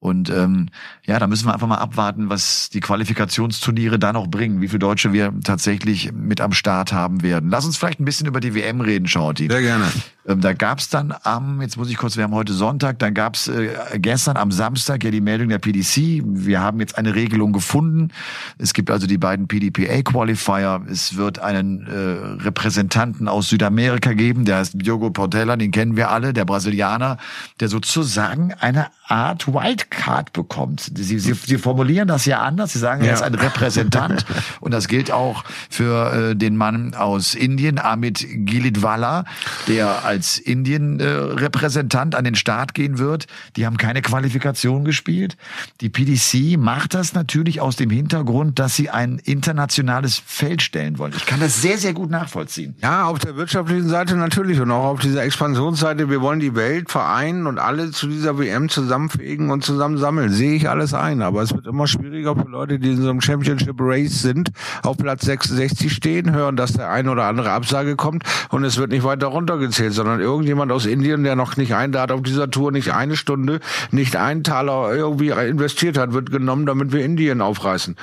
[0.00, 0.70] Und ähm,
[1.04, 4.78] ja, da müssen wir einfach mal abwarten, was die Qualifikationsturniere da noch bringen, wie viele
[4.78, 7.50] Deutsche wir tatsächlich mit am Start haben werden.
[7.50, 9.48] Lass uns vielleicht ein bisschen über die WM reden, Shorty.
[9.48, 9.84] Sehr gerne.
[10.26, 13.48] Ähm, da gab's dann am, jetzt muss ich kurz, wir haben heute Sonntag, dann gab's
[13.48, 16.22] äh, gestern am Samstag ja die Meldung der PDC.
[16.24, 18.08] Wir haben jetzt eine Regelung gefunden.
[18.56, 20.82] Es gibt also die beiden PDPA-Qualifier.
[20.90, 26.10] Es wird einen äh, Repräsentanten aus Südamerika geben, der heißt Diogo Portela, den kennen wir
[26.10, 27.18] alle, der Brasilianer,
[27.60, 30.92] der sozusagen eine Art Wildcard bekommt.
[30.94, 32.72] Sie, sie, sie formulieren das ja anders.
[32.72, 34.24] Sie sagen, er ist ein Repräsentant.
[34.60, 39.24] und das gilt auch für äh, den Mann aus Indien, Amit Gilidwala,
[39.66, 43.26] der als Indien-Repräsentant äh, an den Start gehen wird.
[43.56, 45.36] Die haben keine Qualifikation gespielt.
[45.80, 51.14] Die PDC macht das natürlich aus dem Hintergrund, dass sie ein internationales Feld stellen wollen.
[51.16, 52.76] Ich kann das sehr, sehr gut nachvollziehen.
[52.80, 56.08] Ja, auf der wirtschaftlichen Seite natürlich und auch auf dieser Expansionsseite.
[56.08, 58.68] Wir wollen die Welt vereinen und alle zu dieser WM
[59.08, 60.30] zusammenfegen und zusammen sammeln.
[60.30, 61.22] Sehe ich alles ein.
[61.22, 64.50] Aber es wird immer schwieriger für Leute, die in so einem Championship Race sind,
[64.82, 68.90] auf Platz 66 stehen, hören, dass der eine oder andere Absage kommt und es wird
[68.90, 72.72] nicht weiter runtergezählt, sondern irgendjemand aus Indien, der noch nicht ein Dart auf dieser Tour,
[72.72, 73.60] nicht eine Stunde,
[73.90, 77.96] nicht einen Taler irgendwie investiert hat, wird genommen, damit wir Indien aufreißen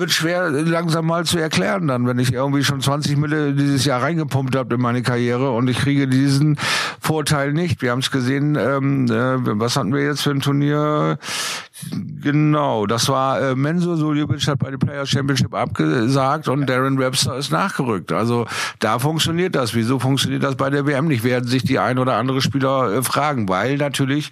[0.00, 4.02] wird schwer langsam mal zu erklären dann, wenn ich irgendwie schon 20 Mille dieses Jahr
[4.02, 6.58] reingepumpt habe in meine Karriere und ich kriege diesen
[7.00, 7.82] Vorteil nicht.
[7.82, 11.18] Wir haben es gesehen, ähm, äh, was hatten wir jetzt für ein Turnier?
[12.22, 17.36] Genau, das war äh, Menzo Suljovic hat bei der Players Championship abgesagt und Darren Webster
[17.36, 18.12] ist nachgerückt.
[18.12, 18.46] Also
[18.78, 19.74] da funktioniert das.
[19.74, 21.24] Wieso funktioniert das bei der WM nicht?
[21.24, 24.30] Werden sich die ein oder andere Spieler äh, fragen, weil natürlich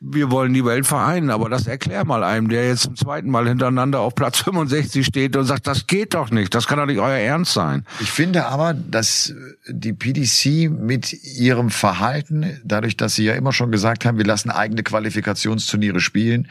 [0.00, 3.46] wir wollen die Welt vereinen, aber das erklär mal einem, der jetzt zum zweiten Mal
[3.46, 7.00] hintereinander auf Platz 65 steht und sagt, das geht doch nicht, das kann doch nicht
[7.00, 7.84] euer Ernst sein.
[8.00, 9.34] Ich finde aber, dass
[9.68, 14.50] die PDC mit ihrem Verhalten, dadurch, dass sie ja immer schon gesagt haben, wir lassen
[14.50, 16.48] eigene Qualifikationsturniere spielen,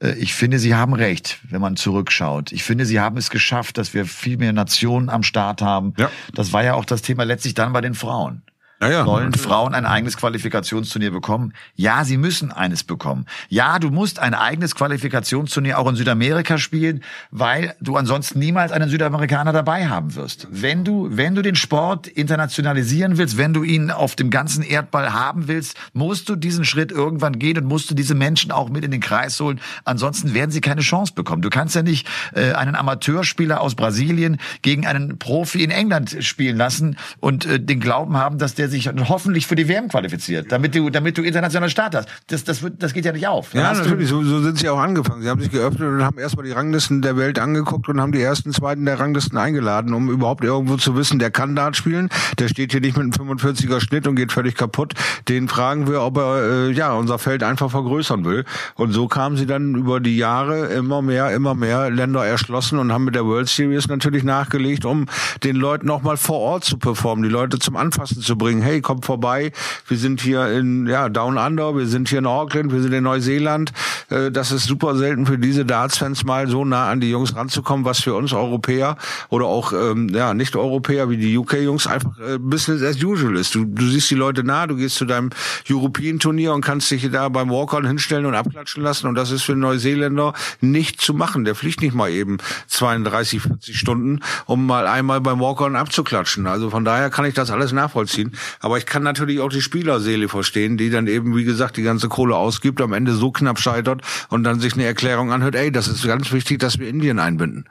[0.00, 2.52] ich finde, Sie haben recht, wenn man zurückschaut.
[2.52, 5.94] Ich finde, Sie haben es geschafft, dass wir viel mehr Nationen am Start haben.
[5.98, 6.10] Ja.
[6.34, 8.42] Das war ja auch das Thema letztlich dann bei den Frauen.
[8.80, 9.04] Ja.
[9.04, 11.52] Sollen Frauen ein eigenes Qualifikationsturnier bekommen?
[11.74, 13.26] Ja, sie müssen eines bekommen.
[13.48, 18.88] Ja, du musst ein eigenes Qualifikationsturnier auch in Südamerika spielen, weil du ansonsten niemals einen
[18.88, 20.46] Südamerikaner dabei haben wirst.
[20.50, 25.12] Wenn du, wenn du den Sport internationalisieren willst, wenn du ihn auf dem ganzen Erdball
[25.12, 28.84] haben willst, musst du diesen Schritt irgendwann gehen und musst du diese Menschen auch mit
[28.84, 29.60] in den Kreis holen.
[29.84, 31.42] Ansonsten werden sie keine Chance bekommen.
[31.42, 36.56] Du kannst ja nicht äh, einen Amateurspieler aus Brasilien gegen einen Profi in England spielen
[36.56, 40.52] lassen und äh, den Glauben haben, dass der der sich hoffentlich für die WM qualifiziert,
[40.52, 42.08] damit du, damit du international Start hast.
[42.28, 43.50] Das, das, wird, das geht ja nicht auf.
[43.52, 44.08] Dann ja, natürlich.
[44.08, 45.22] So, so sind sie auch angefangen.
[45.22, 48.20] Sie haben sich geöffnet und haben erstmal die Ranglisten der Welt angeguckt und haben die
[48.20, 52.48] ersten, zweiten der Ranglisten eingeladen, um überhaupt irgendwo zu wissen, der kann Dart spielen, der
[52.48, 54.94] steht hier nicht mit einem 45er Schnitt und geht völlig kaputt.
[55.28, 58.44] Den fragen wir, ob er äh, ja unser Feld einfach vergrößern will.
[58.74, 62.92] Und so kamen sie dann über die Jahre immer mehr, immer mehr Länder erschlossen und
[62.92, 65.06] haben mit der World Series natürlich nachgelegt, um
[65.44, 68.80] den Leuten nochmal vor Ort zu performen, die Leute zum Anfassen zu bringen sagen, hey,
[68.80, 69.52] kommt vorbei,
[69.86, 73.04] wir sind hier in ja, Down Under, wir sind hier in Auckland, wir sind in
[73.04, 73.72] Neuseeland.
[74.10, 77.84] Äh, das ist super selten für diese Darts-Fans mal so nah an die Jungs ranzukommen,
[77.84, 78.96] was für uns Europäer
[79.28, 83.54] oder auch ähm, ja, Nicht-Europäer wie die UK-Jungs einfach äh, Business as usual ist.
[83.54, 85.30] Du, du siehst die Leute nah, du gehst zu deinem
[85.70, 89.56] European-Turnier und kannst dich da beim Walk-On hinstellen und abklatschen lassen und das ist für
[89.56, 91.44] Neuseeländer nicht zu machen.
[91.44, 96.46] Der fliegt nicht mal eben 32, 40 Stunden, um mal einmal beim Walk-On abzuklatschen.
[96.46, 98.32] Also von daher kann ich das alles nachvollziehen.
[98.60, 102.08] Aber ich kann natürlich auch die Spielerseele verstehen, die dann eben, wie gesagt, die ganze
[102.08, 105.88] Kohle ausgibt, am Ende so knapp scheitert und dann sich eine Erklärung anhört, ey, das
[105.88, 107.66] ist ganz wichtig, dass wir Indien einbinden.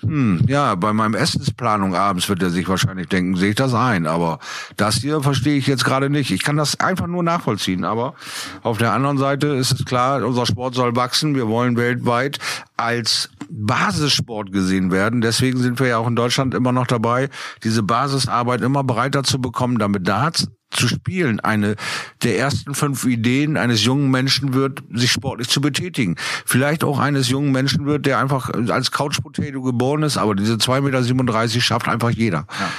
[0.00, 4.06] Hm, ja, bei meinem Essensplanung abends wird er sich wahrscheinlich denken, sehe ich das ein.
[4.06, 4.40] Aber
[4.76, 6.30] das hier verstehe ich jetzt gerade nicht.
[6.30, 7.84] Ich kann das einfach nur nachvollziehen.
[7.84, 8.14] Aber
[8.62, 11.34] auf der anderen Seite ist es klar, unser Sport soll wachsen.
[11.34, 12.38] Wir wollen weltweit
[12.76, 15.20] als Basissport gesehen werden.
[15.20, 17.28] Deswegen sind wir ja auch in Deutschland immer noch dabei,
[17.62, 21.76] diese Basisarbeit immer breiter zu bekommen, damit Darts zu spielen eine
[22.22, 26.16] der ersten fünf Ideen eines jungen Menschen wird, sich sportlich zu betätigen.
[26.44, 30.54] Vielleicht auch eines jungen Menschen wird, der einfach als Couch Potato geboren ist, aber diese
[30.54, 32.46] 2,37 Meter schafft einfach jeder.
[32.60, 32.70] Ja.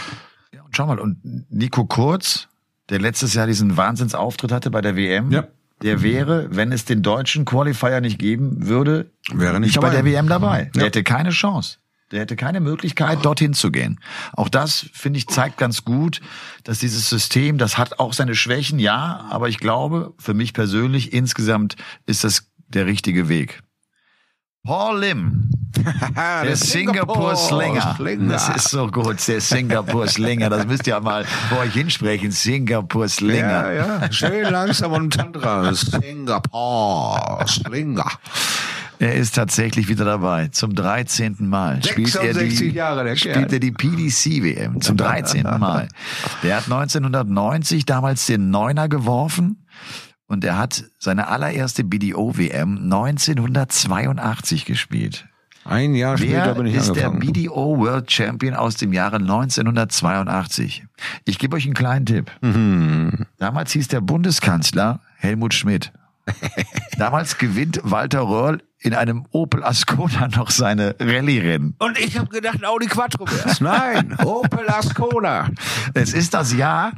[0.53, 0.63] ja.
[0.63, 1.17] und schau mal, und
[1.49, 2.47] Nico Kurz,
[2.89, 5.47] der letztes Jahr diesen Wahnsinnsauftritt hatte bei der WM, ja.
[5.81, 10.05] Der wäre, wenn es den deutschen Qualifier nicht geben würde, wäre nicht, nicht bei der
[10.05, 10.63] WM dabei.
[10.63, 10.71] Ja.
[10.75, 11.77] Der hätte keine Chance.
[12.11, 13.99] Der hätte keine Möglichkeit, dorthin zu gehen.
[14.31, 16.21] Auch das, finde ich, zeigt ganz gut,
[16.63, 21.11] dass dieses System, das hat auch seine Schwächen, ja, aber ich glaube, für mich persönlich,
[21.11, 23.61] insgesamt ist das der richtige Weg.
[24.63, 25.49] Paul Lim,
[26.15, 27.95] der, der Singapur Slinger.
[27.95, 28.33] Slinger.
[28.33, 30.49] Das ist so gut, der Singapur Slinger.
[30.49, 32.31] Das müsst ihr mal vor euch hinsprechen.
[32.31, 33.71] Singapur Slinger.
[33.73, 34.11] Ja, ja.
[34.11, 35.73] Schön langsam und Tantra.
[35.73, 38.11] Singapur Slinger.
[38.99, 40.47] Er ist tatsächlich wieder dabei.
[40.47, 41.35] Zum 13.
[41.39, 44.81] Mal spielt er die, Jahre, der spielt er die PDC WM.
[44.81, 45.43] Zum 13.
[45.43, 45.87] Mal.
[46.41, 49.63] Der hat 1990 damals den Neuner geworfen.
[50.27, 55.25] Und er hat seine allererste BDO WM 1982 gespielt.
[55.63, 57.19] Ein Jahr später Wer bin ich ist angefangen.
[57.19, 60.85] der BDO World Champion aus dem Jahre 1982?
[61.25, 62.31] Ich gebe euch einen kleinen Tipp.
[62.41, 63.25] Mhm.
[63.37, 65.91] Damals hieß der Bundeskanzler Helmut Schmidt.
[66.97, 71.75] Damals gewinnt Walter Röhrl in einem Opel Ascona noch seine Rallye-Rennen.
[71.79, 73.59] Und ich habe gedacht, Audi Quattro wär's.
[73.59, 75.49] Nein, Opel Ascona.
[75.95, 76.91] Es ist das Jahr,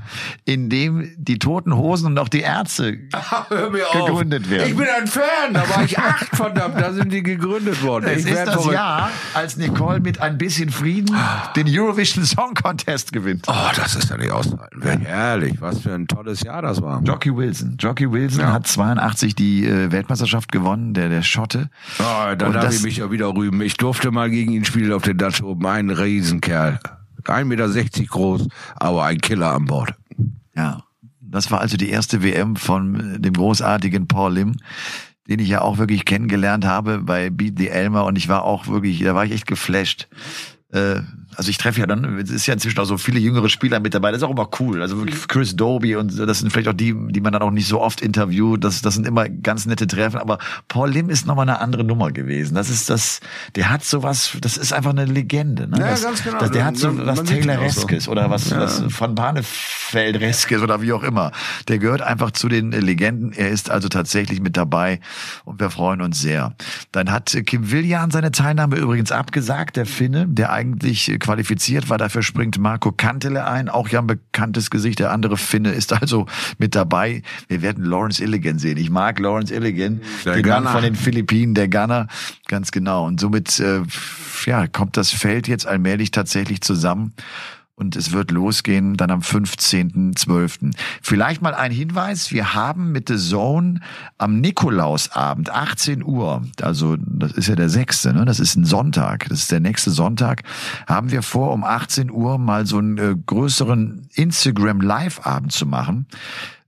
[0.44, 2.98] in dem die Toten Hosen und auch die Ärzte
[3.50, 4.50] gegründet auf.
[4.50, 4.70] werden.
[4.70, 8.06] Ich bin ein Fan, da war ich acht, verdammt, da sind die gegründet worden.
[8.10, 8.74] Es ich ist das verrückt.
[8.74, 11.16] Jahr, als Nicole mit ein bisschen Frieden
[11.56, 13.46] den Eurovision Song Contest gewinnt.
[13.48, 14.82] Oh, das ist ja nicht auszuhalten.
[14.84, 15.00] Ja.
[15.00, 17.02] Herrlich, was für ein tolles Jahr das war.
[17.04, 17.78] Jockey Wilson.
[17.80, 18.52] Jockey Wilson ja.
[18.54, 21.69] hat 82 die äh, Weltmeisterschaft gewonnen, der, der Schotte.
[22.00, 23.62] Oh, da darf ich mich ja wieder rühmen.
[23.62, 25.66] Ich durfte mal gegen ihn spielen auf der Dutch Open.
[25.66, 26.80] Ein Riesenkerl.
[27.24, 29.94] 1,60 Meter groß, aber ein Killer an Bord.
[30.56, 30.84] Ja,
[31.22, 34.56] das war also die erste WM von dem großartigen Paul Lim
[35.30, 38.68] den ich ja auch wirklich kennengelernt habe bei Beat the Elmer und ich war auch
[38.68, 40.08] wirklich, da war ich echt geflasht.
[40.72, 41.02] Äh,
[41.36, 43.94] also ich treffe ja dann, es ist ja inzwischen auch so viele jüngere Spieler mit
[43.94, 44.82] dabei, das ist auch immer cool.
[44.82, 47.68] Also wirklich Chris Doby und das sind vielleicht auch die, die man dann auch nicht
[47.68, 48.64] so oft interviewt.
[48.64, 52.12] Das, das sind immer ganz nette Treffen, aber Paul Lim ist nochmal eine andere Nummer
[52.12, 52.56] gewesen.
[52.56, 53.20] Das ist das,
[53.56, 55.68] der hat sowas, das ist einfach eine Legende.
[55.68, 55.80] Ne?
[55.80, 56.40] Ja, das, ganz genau.
[56.40, 58.12] Das, der hat so was Taylor-eskes so.
[58.12, 58.60] oder was, ja.
[58.60, 61.32] was von Barnefeld-eskes oder wie auch immer.
[61.68, 63.34] Der gehört einfach zu den Legenden.
[63.34, 65.00] Er ist also tatsächlich mit dabei
[65.46, 66.56] und wir freuen uns sehr.
[66.92, 71.98] Dann hat Kim Willian seine Teilnahme übrigens abgesagt, der Finne, der eigentlich qualifiziert war.
[71.98, 75.00] Dafür springt Marco Kantele ein, auch ja ein bekanntes Gesicht.
[75.00, 76.26] Der andere Finne ist also
[76.58, 77.22] mit dabei.
[77.48, 78.78] Wir werden Lawrence Illigan sehen.
[78.78, 82.08] Ich mag Lawrence Illigan, der den Mann von den Philippinen, der Gunner,
[82.48, 83.06] ganz genau.
[83.06, 83.82] Und somit äh,
[84.46, 87.14] ja, kommt das Feld jetzt allmählich tatsächlich zusammen
[87.80, 90.74] und es wird losgehen dann am 15.12.
[91.02, 93.80] Vielleicht mal ein Hinweis, wir haben mit The Zone
[94.18, 98.26] am Nikolausabend, 18 Uhr, also das ist ja der sechste, ne?
[98.26, 100.44] das ist ein Sonntag, das ist der nächste Sonntag,
[100.88, 106.06] haben wir vor, um 18 Uhr mal so einen äh, größeren Instagram-Live-Abend zu machen.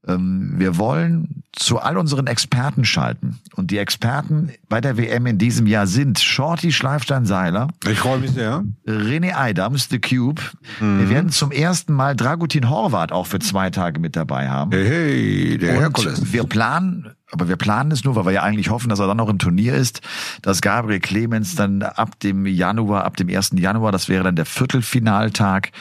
[0.08, 3.40] Ähm, wir wollen zu all unseren Experten schalten.
[3.56, 7.68] Und die Experten bei der WM in diesem Jahr sind Shorty Schleifstein-Seiler.
[7.88, 8.64] Ich freue mich sehr.
[8.88, 10.42] René Adams, The Cube.
[10.80, 11.00] Mhm.
[11.00, 14.72] Wir werden zum ersten Mal Dragutin Horvath auch für zwei Tage mit dabei haben.
[14.72, 16.34] Hey, hey der Und Herkules.
[16.34, 19.18] Wir planen aber wir planen es nur, weil wir ja eigentlich hoffen, dass er dann
[19.18, 20.02] noch im Turnier ist,
[20.42, 23.52] dass Gabriel Clemens dann ab dem Januar, ab dem 1.
[23.56, 25.72] Januar, das wäre dann der Viertelfinaltag,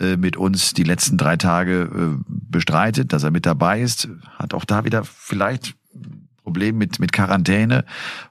[0.00, 4.08] äh, mit uns die letzten drei Tage äh, bestreitet, dass er mit dabei ist.
[4.36, 5.74] Hat auch da wieder vielleicht
[6.42, 7.84] Problem mit, mit Quarantäne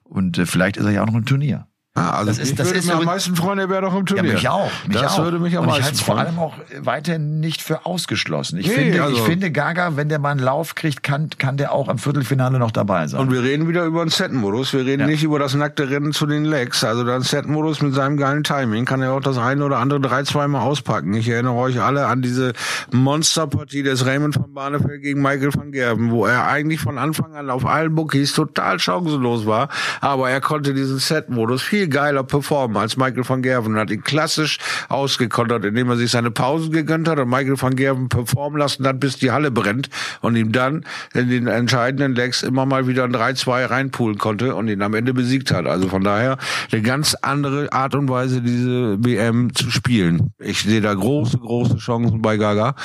[0.03, 1.67] und äh, vielleicht ist er ja auch noch im Turnier.
[1.97, 3.95] Ah, also das ist, ich das würde ist mir am meisten freuen, er wäre doch
[3.95, 4.25] im Turnier.
[4.31, 4.71] Ja, mich auch.
[4.85, 5.23] Mich das auch.
[5.23, 8.59] würde mich am Und meisten ich halte es vor allem auch weiterhin nicht für ausgeschlossen.
[8.59, 11.55] Ich, Nee, finde, also- ich finde, Gaga, wenn der mal einen Lauf kriegt, kann, kann
[11.55, 13.21] der auch im Viertelfinale noch dabei sein.
[13.21, 14.73] Und wir reden wieder über einen Set-Modus.
[14.73, 15.07] Wir reden Ja.
[15.07, 16.83] nicht über das nackte Rennen zu den Legs.
[16.83, 20.23] Also der Set-Modus mit seinem geilen Timing kann er auch das eine oder andere drei,
[20.23, 21.13] zweimal auspacken.
[21.13, 22.51] Ich erinnere euch alle an diese
[22.91, 27.49] Monsterpartie des Raymond van Barneveld gegen Michael van Gerben, wo er eigentlich von Anfang an
[27.49, 29.69] auf allen Bookies total chancenlos war.
[30.01, 34.03] Aber er konnte diesen Set-Modus viel geiler performen als Michael van Gerven und hat ihn
[34.03, 34.57] klassisch
[34.89, 38.99] ausgekontert, indem er sich seine Pausen gegönnt hat und Michael van Gerven performen lassen hat,
[38.99, 39.89] bis die Halle brennt
[40.21, 44.67] und ihm dann in den entscheidenden Legs immer mal wieder ein 3-2 reinpoolen konnte und
[44.67, 45.65] ihn am Ende besiegt hat.
[45.65, 46.37] Also von daher
[46.71, 50.31] eine ganz andere Art und Weise, diese WM zu spielen.
[50.39, 52.75] Ich sehe da große, große Chancen bei Gaga,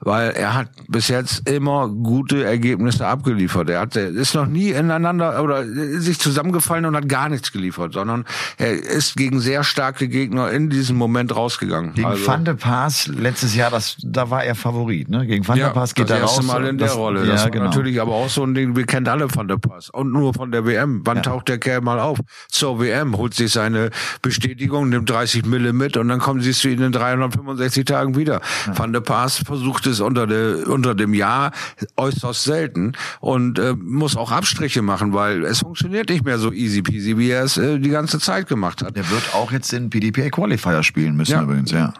[0.00, 3.70] weil er hat bis jetzt immer gute Ergebnisse abgeliefert.
[3.70, 8.24] Er hat, ist noch nie ineinander oder sich zusammengefallen und hat gar nichts geliefert, sondern
[8.56, 11.94] er ist gegen sehr starke Gegner in diesem Moment rausgegangen.
[11.94, 15.08] Gegen also, Van de Paas letztes Jahr, das, da war er Favorit.
[15.08, 15.26] Ne?
[15.26, 16.46] Gegen Van ja, der Paas geht das er erste raus.
[16.46, 17.20] Mal in der das, Rolle.
[17.20, 17.64] Ja, das war genau.
[17.66, 19.90] natürlich aber auch so ein Ding, wir kennen alle Van der Paas.
[19.90, 21.02] Und nur von der WM.
[21.04, 22.18] Wann taucht der Kerl mal auf?
[22.48, 23.90] Zur WM, holt sich seine
[24.22, 28.40] Bestätigung, nimmt 30 Mille mit und dann kommen siehst du ihn in 365 Tagen wieder.
[28.74, 31.52] Van der Paas versucht es unter, der, unter dem Jahr
[31.96, 36.82] äußerst selten und äh, muss auch Abstriche machen, weil es funktioniert nicht mehr so easy
[36.82, 38.96] peasy, wie er es äh, die ganze Zeit gemacht hat.
[38.96, 41.42] Der wird auch jetzt den PDPA Qualifier spielen müssen Ja.
[41.42, 41.92] übrigens, ja.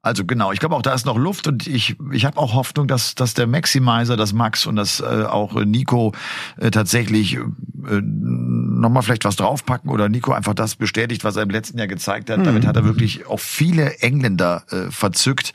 [0.00, 2.86] Also genau, ich glaube auch da ist noch Luft und ich ich habe auch Hoffnung,
[2.86, 6.12] dass dass der Maximizer, das Max und das äh, auch Nico
[6.56, 7.40] äh, tatsächlich äh,
[8.00, 12.30] nochmal vielleicht was draufpacken oder Nico einfach das bestätigt, was er im letzten Jahr gezeigt
[12.30, 12.46] hat.
[12.46, 15.52] Damit hat er wirklich auch viele Engländer äh, verzückt.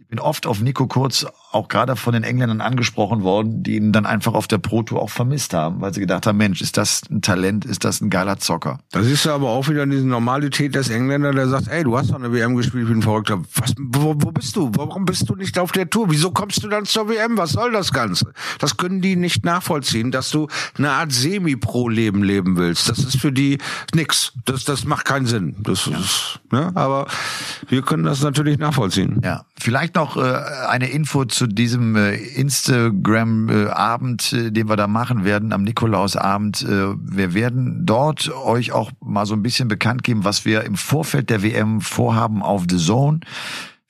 [0.00, 3.92] Ich bin oft auf Nico Kurz auch gerade von den Engländern angesprochen worden, die ihn
[3.92, 6.76] dann einfach auf der Pro Tour auch vermisst haben, weil sie gedacht haben, Mensch, ist
[6.76, 8.80] das ein Talent, ist das ein geiler Zocker.
[8.90, 12.10] Da siehst du aber auch wieder diese Normalität des Engländer, der sagt, ey, du hast
[12.10, 13.40] doch eine WM gespielt wie ein Verrückter.
[13.54, 14.70] Was, wo, wo bist du?
[14.74, 16.10] Warum bist du nicht auf der Tour?
[16.10, 17.38] Wieso kommst du dann zur WM?
[17.38, 18.32] Was soll das Ganze?
[18.58, 22.90] Das können die nicht nachvollziehen, dass du eine Art Semi-Pro-Leben leben willst.
[22.90, 23.58] Das ist für die
[23.94, 24.32] nix.
[24.44, 25.56] Das, das macht keinen Sinn.
[25.60, 26.72] Das ist, ne?
[26.74, 27.06] Aber
[27.68, 29.20] wir können das natürlich nachvollziehen.
[29.24, 30.20] Ja, vielleicht noch äh,
[30.68, 36.62] eine Info zu diesem äh, Instagram-Abend, äh, den wir da machen werden, am Nikolausabend.
[36.62, 40.76] Äh, wir werden dort euch auch mal so ein bisschen bekannt geben, was wir im
[40.76, 43.20] Vorfeld der WM vorhaben auf The Zone.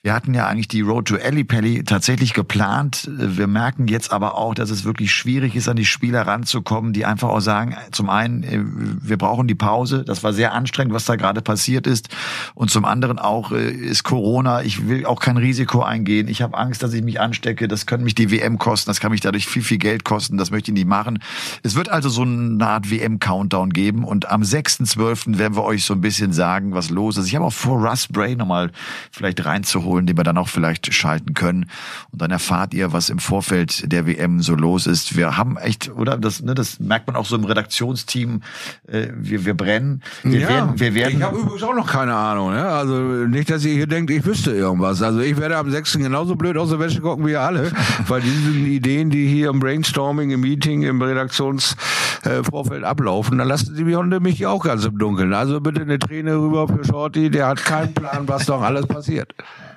[0.01, 3.09] Wir hatten ja eigentlich die Road to Ellipelli tatsächlich geplant.
[3.11, 7.03] Wir merken jetzt aber auch, dass es wirklich schwierig ist, an die Spieler ranzukommen, die
[7.03, 10.05] einfach auch sagen, zum einen, äh, wir brauchen die Pause.
[10.05, 12.07] Das war sehr anstrengend, was da gerade passiert ist.
[12.53, 14.61] Und zum anderen auch äh, ist Corona.
[14.61, 16.29] Ich will auch kein Risiko eingehen.
[16.29, 17.67] Ich habe Angst, dass ich mich anstecke.
[17.67, 18.89] Das könnte mich die WM kosten.
[18.89, 20.37] Das kann mich dadurch viel, viel Geld kosten.
[20.37, 21.19] Das möchte ich nicht machen.
[21.61, 24.05] Es wird also so eine Art WM-Countdown geben.
[24.05, 25.37] Und am 6.12.
[25.39, 27.27] werden wir euch so ein bisschen sagen, was los ist.
[27.27, 28.71] Ich habe auch vor, Russ Bray nochmal
[29.11, 31.69] vielleicht reinzuholen, den wir dann auch vielleicht schalten können.
[32.11, 35.15] Und dann erfahrt ihr, was im Vorfeld der WM so los ist.
[35.17, 36.17] Wir haben echt, oder?
[36.17, 38.41] Das, ne, das merkt man auch so im Redaktionsteam.
[38.87, 40.01] Äh, wir, wir brennen.
[40.23, 41.17] Wir werden, wir werden.
[41.17, 42.51] ich habe übrigens auch noch keine Ahnung.
[42.51, 42.65] Ne?
[42.65, 45.01] Also nicht, dass ihr hier denkt, ich wüsste irgendwas.
[45.01, 45.93] Also ich werde am 6.
[45.93, 47.71] genauso blöd aus der Wäsche gucken wie ihr alle,
[48.07, 53.83] weil diese Ideen, die hier im Brainstorming, im Meeting, im Redaktionsvorfeld ablaufen, dann lassen sie
[53.83, 55.33] mich mich auch ganz im Dunkeln.
[55.33, 59.33] Also bitte eine Träne rüber für Shorty, der hat keinen Plan, was doch alles passiert.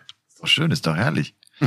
[0.42, 1.37] Doch schön, ist doch herrlich.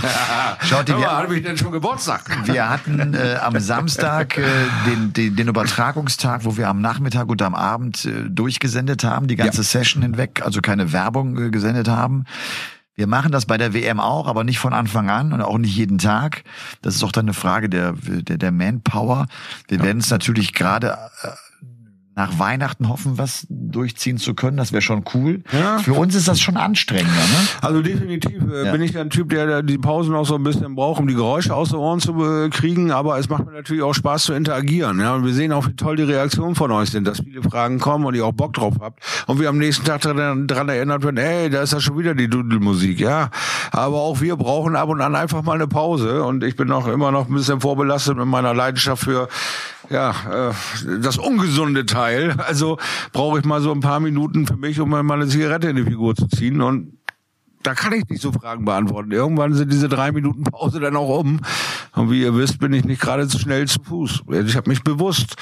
[0.63, 2.45] Schaut mal, wir, habe ich denn schon Geburtstag?
[2.45, 4.43] wir hatten äh, am Samstag äh,
[4.85, 9.37] den, den, den Übertragungstag, wo wir am Nachmittag und am Abend äh, durchgesendet haben, die
[9.37, 12.25] ganze Session hinweg, also keine Werbung äh, gesendet haben.
[12.95, 15.75] Wir machen das bei der WM auch, aber nicht von Anfang an und auch nicht
[15.75, 16.43] jeden Tag.
[16.81, 19.27] Das ist auch dann eine Frage der, der, der Manpower.
[19.69, 21.29] Wir werden es natürlich gerade äh,
[22.15, 24.55] nach Weihnachten hoffen, was durchziehen zu können.
[24.55, 25.43] Das wäre schon cool.
[25.51, 25.79] Ja.
[25.79, 27.47] Für uns ist das schon anstrengender, ne?
[27.61, 28.71] Also definitiv äh, Ja.
[28.71, 31.13] bin ich ein Typ, der, der die Pausen auch so ein bisschen braucht, um die
[31.13, 32.91] Geräusche aus den Ohren zu äh, kriegen.
[32.91, 34.99] Aber es macht mir natürlich auch Spaß zu interagieren.
[35.01, 37.79] Ja, und wir sehen auch, wie toll die Reaktionen von euch sind, dass viele Fragen
[37.79, 39.03] kommen und ihr auch Bock drauf habt.
[39.27, 42.15] Und wir am nächsten Tag dran, dran erinnert werden, ey, da ist ja schon wieder
[42.15, 42.99] die Dudelmusik.
[43.01, 43.29] Ja,
[43.71, 46.23] aber auch wir brauchen ab und an einfach mal eine Pause.
[46.23, 49.27] Und ich bin noch immer noch ein bisschen vorbelastet mit meiner Leidenschaft für
[49.89, 50.11] ja,
[50.49, 50.53] äh,
[51.01, 52.04] das ungesunde Teil.
[52.37, 52.77] Also
[53.11, 55.83] brauche ich mal so ein paar Minuten für mich, um mal eine Zigarette in die
[55.83, 56.61] Figur zu ziehen.
[56.61, 56.97] Und
[57.63, 59.11] da kann ich nicht so Fragen beantworten.
[59.11, 61.41] Irgendwann sind diese drei Minuten Pause dann auch um.
[61.93, 64.23] Und wie ihr wisst, bin ich nicht gerade zu schnell zu Fuß.
[64.45, 65.35] Ich habe mich bewusst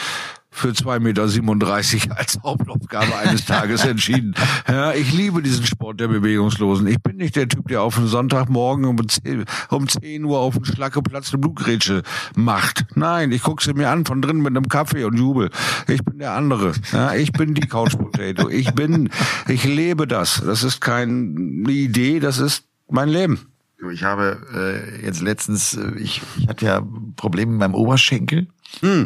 [0.53, 4.35] für 2,37 Meter als Hauptaufgabe eines Tages entschieden.
[4.67, 6.87] Ja, ich liebe diesen Sport der Bewegungslosen.
[6.87, 10.55] Ich bin nicht der Typ, der auf einen Sonntagmorgen um 10, um 10 Uhr auf
[10.55, 12.03] den Schlackeplatz eine Blutgrätsche
[12.35, 12.85] macht.
[12.95, 15.49] Nein, ich gucke sie mir an von drinnen mit einem Kaffee und jubel.
[15.87, 16.73] Ich bin der andere.
[16.91, 18.47] Ja, ich bin die Couch Potato.
[18.49, 19.09] Ich bin,
[19.47, 20.41] ich lebe das.
[20.45, 23.52] Das ist keine Idee, das ist mein Leben.
[23.91, 26.81] Ich habe äh, jetzt letztens, äh, ich, ich hatte ja
[27.15, 28.47] Probleme mit meinem Oberschenkel.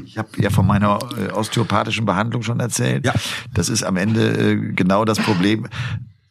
[0.05, 3.05] Ich habe ja von meiner äh, osteopathischen Behandlung schon erzählt.
[3.05, 3.13] Ja.
[3.53, 5.67] Das ist am Ende äh, genau das Problem.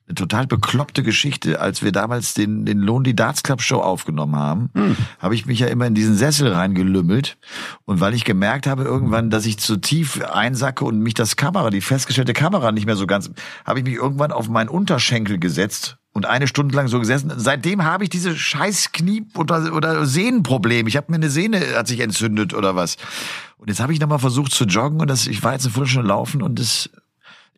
[0.09, 1.61] Eine total bekloppte Geschichte.
[1.61, 4.71] Als wir damals den, den Lonely Darts Club Show aufgenommen haben,
[5.19, 7.39] habe ich mich ja immer in diesen Sessel reingelümmelt.
[7.87, 11.71] Und weil ich gemerkt habe irgendwann, dass ich zu tief einsacke und mich das Kamera,
[11.71, 13.33] die festgestellte Kamera nicht mehr so ganz,
[13.65, 17.31] habe ich mich irgendwann auf meinen Unterschenkel gesetzt und eine Stunde lang so gesessen.
[17.37, 20.87] Seitdem habe ich diese scheiß Knie- oder, oder Sehnenproblem.
[20.87, 22.97] Ich habe mir eine Sehne, hat sich entzündet oder was.
[23.59, 26.09] Und jetzt habe ich nochmal versucht zu joggen und das, ich war jetzt eine Viertelstunde
[26.09, 26.89] laufen und das,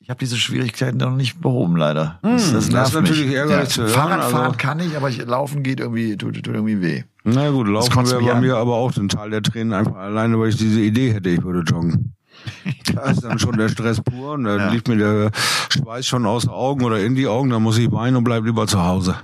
[0.01, 2.19] ich habe diese Schwierigkeiten noch nicht behoben, leider.
[2.23, 3.37] Das, das ist nervt natürlich mich.
[3.37, 7.05] ärgerlich hören, Fahrradfahren also- kann ich, aber ich, laufen geht irgendwie, tut, tut irgendwie weh.
[7.23, 8.41] Na gut, laufen wäre bei an.
[8.41, 11.43] mir aber auch den Teil der Tränen einfach alleine, weil ich diese Idee hätte, ich
[11.45, 12.15] würde joggen.
[12.95, 14.71] da ist dann schon der Stress pur und dann ja.
[14.71, 15.31] liegt mir der
[15.71, 18.45] Schweiß schon aus den Augen oder in die Augen, dann muss ich weinen und bleib
[18.45, 19.17] lieber zu Hause.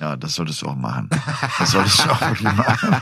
[0.00, 1.10] Ja, das solltest du auch machen.
[1.58, 2.96] Das solltest du auch wirklich machen.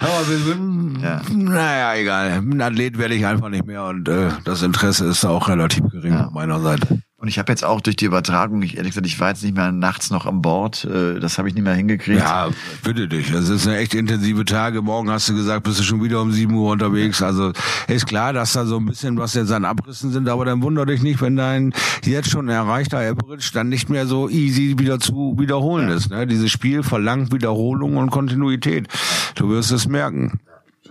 [0.00, 1.22] Aber wir sind, ja.
[1.32, 2.32] naja, egal.
[2.32, 6.12] Ein Athlet werde ich einfach nicht mehr und äh, das Interesse ist auch relativ gering
[6.12, 6.26] ja.
[6.26, 7.00] auf meiner Seite.
[7.26, 9.56] Und ich habe jetzt auch durch die Übertragung, ich ehrlich gesagt, ich war jetzt nicht
[9.56, 10.84] mehr nachts noch an Bord.
[10.84, 12.20] Äh, das habe ich nicht mehr hingekriegt.
[12.20, 12.50] Ja,
[12.84, 13.32] bitte dich.
[13.32, 14.80] Das ist eine echt intensive Tage.
[14.80, 17.22] Morgen hast du gesagt, bist du schon wieder um sieben Uhr unterwegs.
[17.22, 17.50] Also
[17.88, 20.86] ist klar, dass da so ein bisschen was jetzt an Abrissen sind, aber dann wundere
[20.86, 21.74] dich nicht, wenn dein
[22.04, 26.12] jetzt schon erreichter Average dann nicht mehr so easy wieder zu wiederholen ist.
[26.12, 26.28] Ne?
[26.28, 28.86] Dieses Spiel verlangt Wiederholung und Kontinuität.
[29.34, 30.38] Du wirst es merken.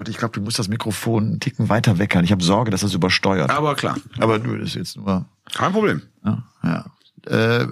[0.05, 2.25] Ich glaube, du musst das Mikrofon einen Ticken weiter weckern.
[2.25, 3.51] Ich habe Sorge, dass das übersteuert.
[3.51, 3.95] Aber klar.
[4.19, 5.25] Aber du, das ist jetzt nur.
[5.53, 6.01] Kein Problem.
[6.23, 6.85] Ja, ja
[7.27, 7.65] äh,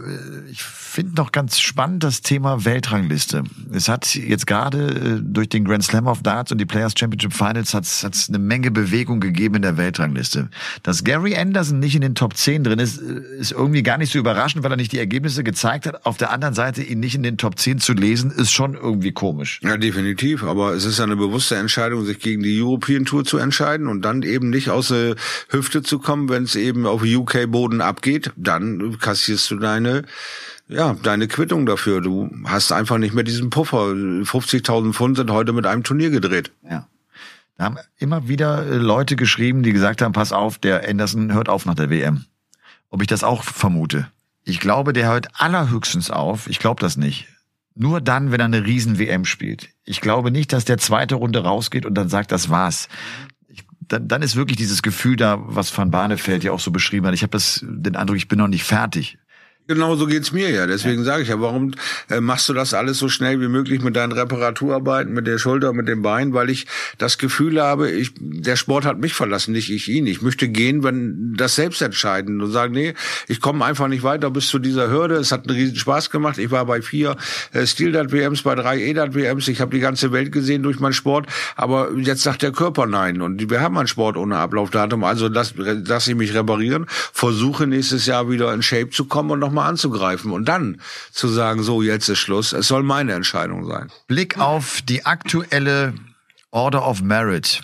[0.50, 3.44] ich finde noch ganz spannend das Thema Weltrangliste.
[3.72, 7.34] Es hat jetzt gerade äh, durch den Grand Slam of Darts und die Players Championship
[7.34, 10.50] Finals hat es eine Menge Bewegung gegeben in der Weltrangliste.
[10.84, 14.12] Dass Gary Anderson nicht in den Top 10 drin ist, äh, ist irgendwie gar nicht
[14.12, 16.06] so überraschend, weil er nicht die Ergebnisse gezeigt hat.
[16.06, 19.12] Auf der anderen Seite, ihn nicht in den Top 10 zu lesen, ist schon irgendwie
[19.12, 19.60] komisch.
[19.64, 20.44] Ja, definitiv.
[20.44, 24.22] Aber es ist eine bewusste Entscheidung, sich gegen die European Tour zu entscheiden und dann
[24.24, 25.16] eben nicht aus der
[25.50, 28.32] Hüfte zu kommen, wenn es eben auf UK-Boden abgeht.
[28.36, 30.04] Dann kassierst kriegst du deine
[30.70, 32.00] ja, deine Quittung dafür.
[32.00, 33.88] Du hast einfach nicht mehr diesen Puffer.
[33.88, 36.52] 50.000 Pfund sind heute mit einem Turnier gedreht.
[36.64, 36.88] Ja.
[37.58, 41.50] Da haben immer wieder äh, Leute geschrieben, die gesagt haben, pass auf, der Anderson hört
[41.50, 42.26] auf nach der WM.
[42.90, 44.08] Ob ich das auch vermute.
[44.46, 46.48] Ich glaube, der hört allerhöchstens auf.
[46.48, 47.28] Ich glaube das nicht.
[47.76, 49.70] Nur dann, wenn er eine riesen WM spielt.
[49.84, 52.88] Ich glaube nicht, dass der zweite Runde rausgeht und dann sagt, das war's
[53.88, 57.14] dann, dann ist wirklich dieses Gefühl da, was Van Barneveld ja auch so beschrieben hat.
[57.14, 59.18] Ich habe den Eindruck, ich bin noch nicht fertig.
[59.66, 60.68] Genau so geht's mir ja.
[60.68, 61.06] Deswegen ja.
[61.06, 61.72] sage ich ja, warum
[62.10, 65.72] äh, machst du das alles so schnell wie möglich mit deinen Reparaturarbeiten, mit der Schulter,
[65.72, 66.34] mit dem Bein?
[66.34, 70.06] Weil ich das Gefühl habe, ich, der Sport hat mich verlassen, nicht ich ihn.
[70.06, 72.94] Ich möchte gehen, wenn das selbst entscheiden und sagen, nee,
[73.30, 75.16] ich komme einfach nicht weiter bis zu dieser Hürde.
[75.16, 76.40] Es hat einen riesen Spaß gemacht.
[76.40, 77.16] Ich war bei vier
[77.54, 79.48] äh, Steel-Dat-WMs, bei drei E-Dat-WMs.
[79.48, 81.28] Ich habe die ganze Welt gesehen durch meinen Sport.
[81.56, 83.22] Aber jetzt sagt der Körper nein.
[83.22, 85.06] Und wir haben einen Sport ohne Ablaufdatum.
[85.06, 89.40] Also lass, lass ich mich reparieren, versuche nächstes Jahr wieder in Shape zu kommen und
[89.40, 90.82] noch nochmal anzugreifen und dann
[91.12, 92.54] zu sagen, so, jetzt ist Schluss.
[92.54, 93.92] Es soll meine Entscheidung sein.
[94.08, 95.94] Blick auf die aktuelle
[96.50, 97.62] Order of Merit.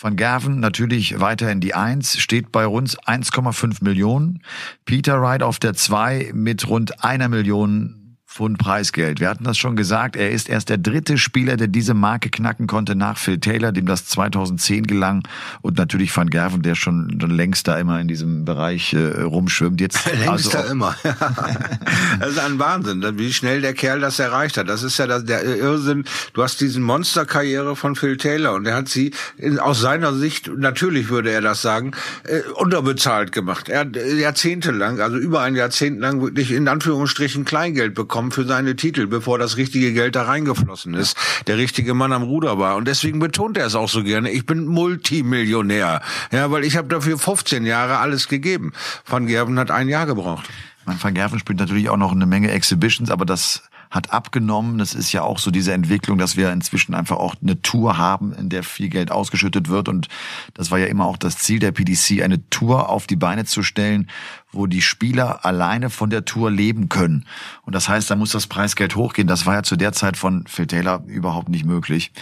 [0.00, 4.42] Van Gerven natürlich weiter in die Eins, steht bei rund 1,5 Millionen.
[4.84, 7.97] Peter Wright auf der Zwei mit rund einer Million
[8.38, 9.18] Pfund Preisgeld.
[9.18, 12.68] Wir hatten das schon gesagt, er ist erst der dritte Spieler, der diese Marke knacken
[12.68, 15.26] konnte nach Phil Taylor, dem das 2010 gelang
[15.60, 19.80] und natürlich Van Gerven, der schon, schon längst da immer in diesem Bereich äh, rumschwimmt.
[19.80, 20.94] Jetzt längst also da immer.
[22.20, 24.68] das ist ein Wahnsinn, wie schnell der Kerl das erreicht hat.
[24.68, 26.04] Das ist ja das, der Irrsinn.
[26.32, 30.48] Du hast diesen Monsterkarriere von Phil Taylor und er hat sie in, aus seiner Sicht,
[30.56, 31.90] natürlich würde er das sagen,
[32.22, 33.68] äh, unterbezahlt gemacht.
[33.68, 38.44] Er hat jahrzehntelang, also über ein Jahrzehnt lang wirklich in Anführungsstrichen Kleingeld bekommen bekommen für
[38.44, 41.16] seine Titel, bevor das richtige Geld da reingeflossen ist,
[41.46, 42.76] der richtige Mann am Ruder war.
[42.76, 46.02] Und deswegen betont er es auch so gerne, ich bin Multimillionär.
[46.32, 48.72] Ja, weil ich habe dafür 15 Jahre alles gegeben.
[49.06, 50.48] Van Gerven hat ein Jahr gebraucht.
[50.84, 54.78] Van Gerven spielt natürlich auch noch eine Menge Exhibitions, aber das hat abgenommen.
[54.78, 58.32] Das ist ja auch so diese Entwicklung, dass wir inzwischen einfach auch eine Tour haben,
[58.34, 59.88] in der viel Geld ausgeschüttet wird.
[59.88, 60.08] Und
[60.54, 63.62] das war ja immer auch das Ziel der PDC, eine Tour auf die Beine zu
[63.62, 64.08] stellen,
[64.52, 67.26] wo die Spieler alleine von der Tour leben können.
[67.62, 69.28] Und das heißt, da muss das Preisgeld hochgehen.
[69.28, 72.12] Das war ja zu der Zeit von Phil Taylor überhaupt nicht möglich.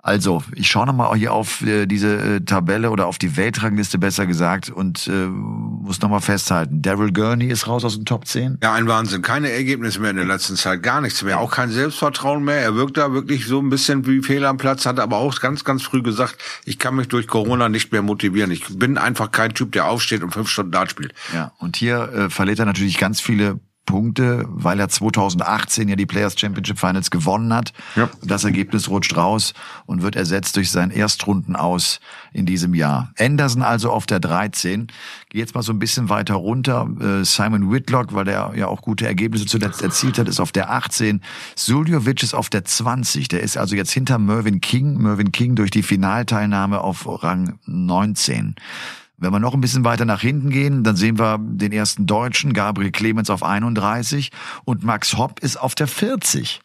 [0.00, 4.26] Also, ich schaue nochmal hier auf äh, diese äh, Tabelle oder auf die Weltrangliste besser
[4.26, 6.80] gesagt und äh, muss nochmal festhalten.
[6.80, 8.58] Daryl Gurney ist raus aus dem Top 10.
[8.62, 9.22] Ja, ein Wahnsinn.
[9.22, 10.82] Keine Ergebnisse mehr in der letzten Zeit.
[10.82, 11.38] Gar nichts mehr.
[11.38, 12.60] Auch kein Selbstvertrauen mehr.
[12.60, 15.64] Er wirkt da wirklich so ein bisschen wie Fehler am Platz, hat aber auch ganz,
[15.64, 18.50] ganz früh gesagt, ich kann mich durch Corona nicht mehr motivieren.
[18.50, 21.12] Ich bin einfach kein Typ, der aufsteht und fünf Stunden Dart spielt.
[21.34, 26.06] Ja, und hier äh, verliert er natürlich ganz viele Punkte, weil er 2018 ja die
[26.06, 27.74] Players Championship Finals gewonnen hat.
[27.94, 28.08] Ja.
[28.22, 29.52] Das Ergebnis rutscht raus
[29.84, 32.00] und wird ersetzt durch seinen Erstrunden aus
[32.32, 33.12] in diesem Jahr.
[33.18, 34.86] Anderson also auf der 13.
[35.28, 36.88] Geh jetzt mal so ein bisschen weiter runter.
[37.00, 40.70] Äh, Simon Whitlock, weil der ja auch gute Ergebnisse zuletzt erzielt hat, ist auf der
[40.70, 41.20] 18.
[41.54, 43.28] Suljovic ist auf der 20.
[43.28, 44.96] Der ist also jetzt hinter Mervyn King.
[45.02, 48.56] Mervyn King durch die Finalteilnahme auf Rang 19.
[49.20, 52.52] Wenn wir noch ein bisschen weiter nach hinten gehen, dann sehen wir den ersten Deutschen,
[52.52, 54.30] Gabriel Clemens auf 31
[54.64, 56.60] und Max Hopp ist auf der 40.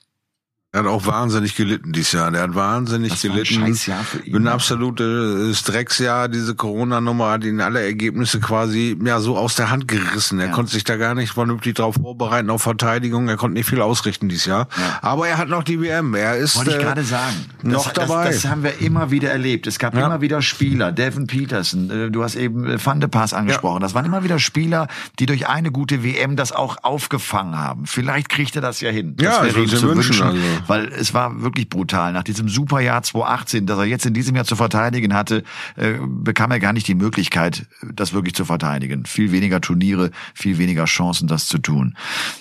[0.76, 2.32] Er hat auch wahnsinnig gelitten dieses Jahr.
[2.32, 3.68] Der hat wahnsinnig Das war ein gelitten.
[3.68, 4.52] Scheißjahr für ihn, Ein ne?
[4.54, 6.28] absolutes Drecksjahr.
[6.30, 10.40] Diese Corona-Nummer hat ihn alle Ergebnisse quasi ja so aus der Hand gerissen.
[10.40, 10.52] Er Ja.
[10.52, 13.30] konnte sich da gar nicht vernünftig drauf vorbereiten auf Verteidigung.
[13.30, 14.68] Er konnte nicht viel ausrichten dieses Jahr.
[14.76, 14.98] Ja.
[15.04, 16.16] Aber er hat noch die WM.
[16.16, 17.36] Er ist Wollte ich äh, gerade sagen.
[17.62, 18.26] noch das, dabei.
[18.30, 19.68] Das, das haben wir immer wieder erlebt.
[19.68, 20.08] Es gab Ja.
[20.08, 23.82] immer wieder Spieler, Devin Peterson, äh, du hast eben äh, Van de Pass angesprochen.
[23.82, 24.88] Das waren immer wieder Spieler,
[25.20, 27.86] die durch eine gute WM das auch aufgefangen haben.
[27.86, 29.16] Vielleicht kriegt er das ja hin.
[29.18, 30.63] Das Ja, wäre ihm würd's zu wünschen, wünschen, also.
[30.68, 32.14] Weil es war wirklich brutal.
[32.14, 35.44] Nach diesem Superjahr 2018, das er jetzt in diesem Jahr zu verteidigen hatte,
[35.76, 39.06] äh, bekam er gar nicht die Möglichkeit, das wirklich zu verteidigen.
[39.06, 41.96] Viel weniger Turniere, viel weniger Chancen, das zu tun.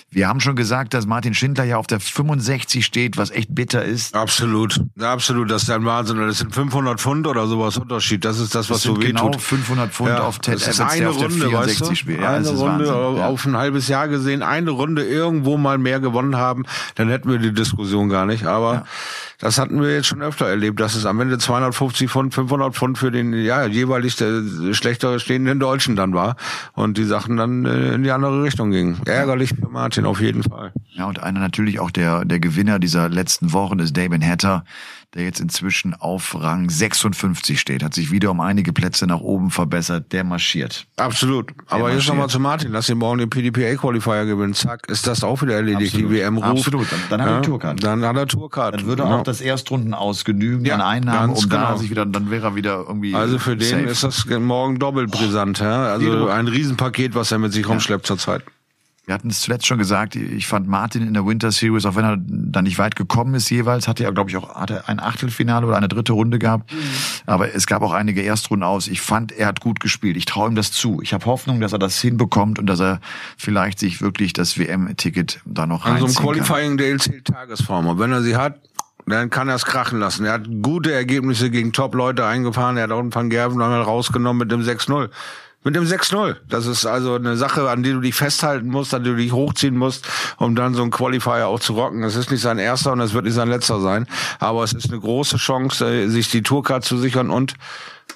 [0.09, 3.83] Wir haben schon gesagt, dass Martin Schindler ja auf der 65 steht, was echt bitter
[3.83, 4.15] ist.
[4.15, 5.49] Absolut, Ja, absolut.
[5.49, 6.17] Das ist ein Wahnsinn.
[6.17, 8.23] Das sind 500 Pfund oder sowas Unterschied.
[8.23, 9.41] Das ist das, was Das so sind weh genau tut.
[9.41, 11.95] 500 Pfund auf Ted Evans, der eine auf der Runde, 64 weißt du?
[11.95, 12.21] spielt.
[12.21, 13.27] Ja, eine Runde Wahnsinn, ja.
[13.27, 16.63] auf ein halbes Jahr gesehen, eine Runde irgendwo mal mehr gewonnen haben,
[16.95, 18.45] dann hätten wir die Diskussion gar nicht.
[18.45, 18.85] Aber
[19.43, 22.97] das hatten wir jetzt schon öfter erlebt, dass es am Ende 250 Pfund, 500 Pfund
[22.97, 24.41] für den ja jeweilig der
[24.73, 26.37] schlechter stehenden Deutschen dann war
[26.73, 28.99] und die Sachen dann äh, in die andere Richtung gingen.
[29.05, 30.71] Ärgerlich für Martin auf jeden Fall.
[30.93, 34.63] Ja, und einer natürlich auch der, der Gewinner dieser letzten Wochen ist Damon Hatter,
[35.13, 39.51] der jetzt inzwischen auf Rang 56 steht, hat sich wieder um einige Plätze nach oben
[39.51, 40.87] verbessert, der marschiert.
[40.97, 41.51] Absolut.
[41.67, 41.99] Aber marschiert.
[42.01, 42.71] jetzt nochmal zu Martin.
[42.71, 44.55] Lass ihn morgen den PDPA-Qualifier gewinnen.
[44.55, 45.93] Zack, ist das auch wieder erledigt.
[45.93, 46.11] Absolut.
[46.11, 46.47] Die WM ruft.
[46.67, 46.87] Absolut.
[46.91, 47.83] Dann- dann hat er die Tourcard.
[47.83, 48.75] Dann hat er Tourcard.
[48.75, 49.09] Dann würde Ja.
[49.33, 51.77] Das Erstrunden aus genügen Ja, an Einnahmen, um da genau.
[51.77, 53.15] sich wieder, dann wäre er wieder irgendwie.
[53.15, 53.83] Also für den safe.
[53.83, 55.59] ist das morgen doppelt brisant.
[55.59, 55.93] Ja?
[55.93, 58.43] Also ein Riesenpaket, was er mit sich rumschleppt zurzeit.
[59.05, 62.05] Wir hatten es zuletzt schon gesagt, ich fand Martin in der Winter Series, auch wenn
[62.05, 65.67] er da nicht weit gekommen ist jeweils, hatte er, glaube ich, auch hatte ein Achtelfinale
[65.67, 66.71] oder eine dritte Runde gehabt.
[67.25, 68.87] Aber es gab auch einige Erstrunden aus.
[68.87, 70.15] Ich fand, er hat gut gespielt.
[70.15, 71.01] Ich traue ihm das zu.
[71.01, 73.01] Ich habe Hoffnung, dass er das hinbekommt und dass er
[73.37, 76.45] vielleicht sich wirklich das WM-Ticket da noch An so einem reinziehen kann.
[76.45, 77.87] Qualifying Day zählt Tagesform.
[77.87, 78.61] Und wenn er sie hat,
[79.05, 80.25] dann kann er es krachen lassen.
[80.25, 82.77] Er hat gute Ergebnisse gegen Top-Leute eingefahren.
[82.77, 85.09] Er hat auch einen Van Gerven einmal rausgenommen mit dem 6-0.
[85.63, 86.35] Mit dem 6-0.
[86.49, 89.31] Das ist also eine Sache, an die du dich festhalten musst, an die du dich
[89.31, 90.07] hochziehen musst,
[90.37, 92.01] um dann so einen Qualifier auch zu rocken.
[92.01, 94.05] Das ist nicht sein erster und es wird nicht sein letzter sein.
[94.39, 97.55] Aber es ist eine große Chance, äh, sich die Tourcard zu sichern und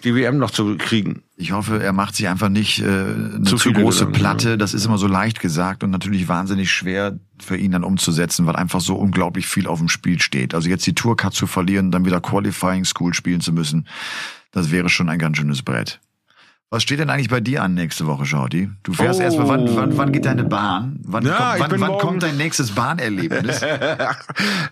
[0.03, 1.23] die WM noch zu kriegen.
[1.37, 4.57] Ich hoffe, er macht sich einfach nicht äh, eine Zu zu, große Gedanken, Platte.
[4.57, 8.55] Das ist immer so leicht gesagt und natürlich wahnsinnig schwer für ihn dann umzusetzen, weil
[8.55, 10.53] einfach so unglaublich viel auf dem Spiel steht.
[10.53, 13.87] Also jetzt die Tourcard zu verlieren, dann wieder Qualifying School spielen zu müssen,
[14.51, 15.99] das wäre schon ein ganz schönes Brett.
[16.70, 18.70] Was steht denn eigentlich bei dir an nächste Woche, Shorty?
[18.84, 19.24] Du fährst Oh.
[19.24, 20.99] erstmal, wann, wann, wann geht deine Bahn?
[21.03, 23.61] Wann, Ja, kommt, wann, wann kommt dein nächstes Bahnerlebnis?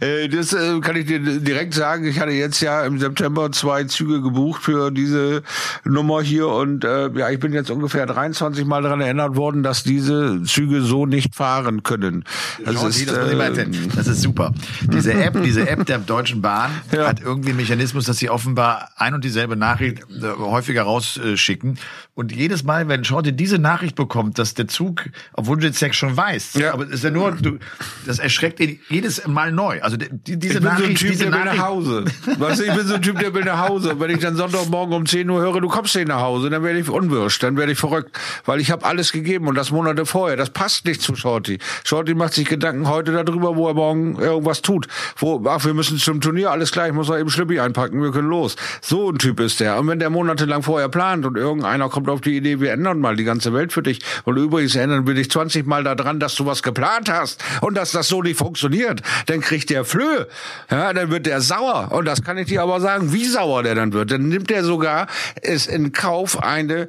[0.02, 2.06] Äh, das äh, kann ich dir direkt sagen.
[2.06, 5.42] Ich hatte jetzt ja im September zwei Züge gebucht für diese
[5.86, 9.84] Nummer hier und äh, ja, ich bin jetzt ungefähr 23 Mal daran erinnert worden, dass
[9.84, 12.26] diese Züge so nicht fahren können.
[12.66, 14.52] Das Shorty, ist, das, äh, das ist super.
[14.82, 17.08] Diese App, diese App der Deutschen Bahn Ja.
[17.08, 21.80] hat irgendwie einen Mechanismus, dass sie offenbar ein und dieselbe Nachricht äh, häufiger rausschicken.
[22.14, 25.92] Und jedes Mal, wenn Shorty diese Nachricht bekommt, dass der Zug, obwohl du jetzt ja
[25.92, 26.74] schon weißt, Ja.
[26.74, 27.58] aber es ist ja nur, du,
[28.06, 29.82] das erschreckt ihn jedes Mal neu.
[29.82, 32.06] Also die, diese ich bin so ein Nachricht, Typ, diese der will nach Nachricht, Hause.
[32.38, 33.92] Weißt du, ich bin so ein Typ, der will nach Hause.
[33.92, 36.64] Und wenn ich dann Sonntagmorgen um 10 Uhr höre, du kommst nicht nach Hause, dann
[36.64, 38.18] werde ich unwirsch, dann werde ich verrückt.
[38.46, 40.38] Weil ich habe alles gegeben und das Monate vorher.
[40.38, 41.60] Das passt nicht zu Shorty.
[41.84, 44.88] Shorty macht sich Gedanken heute darüber, wo er morgen irgendwas tut.
[45.18, 48.12] Wo, ach, wir müssen zum Turnier, alles klar, ich muss noch eben Schlüppi einpacken, wir
[48.12, 48.56] können los.
[48.82, 49.78] So ein Typ ist der.
[49.80, 51.38] Und wenn der monatelang vorher plant und
[51.76, 54.00] irgendeiner kommt auf die Idee, wir ändern mal die ganze Welt für dich.
[54.24, 57.92] Und übrigens erinnern wir dich 20 Mal daran, dass du was geplant hast und dass
[57.92, 59.02] das so nicht funktioniert.
[59.28, 60.28] Dann kriegt der Flöhe.
[60.70, 61.92] Ja, dann wird der sauer.
[61.92, 64.12] Und das kann ich dir aber sagen, wie sauer der dann wird.
[64.12, 65.08] Dann nimmt er sogar
[65.42, 66.88] es in Kauf, eine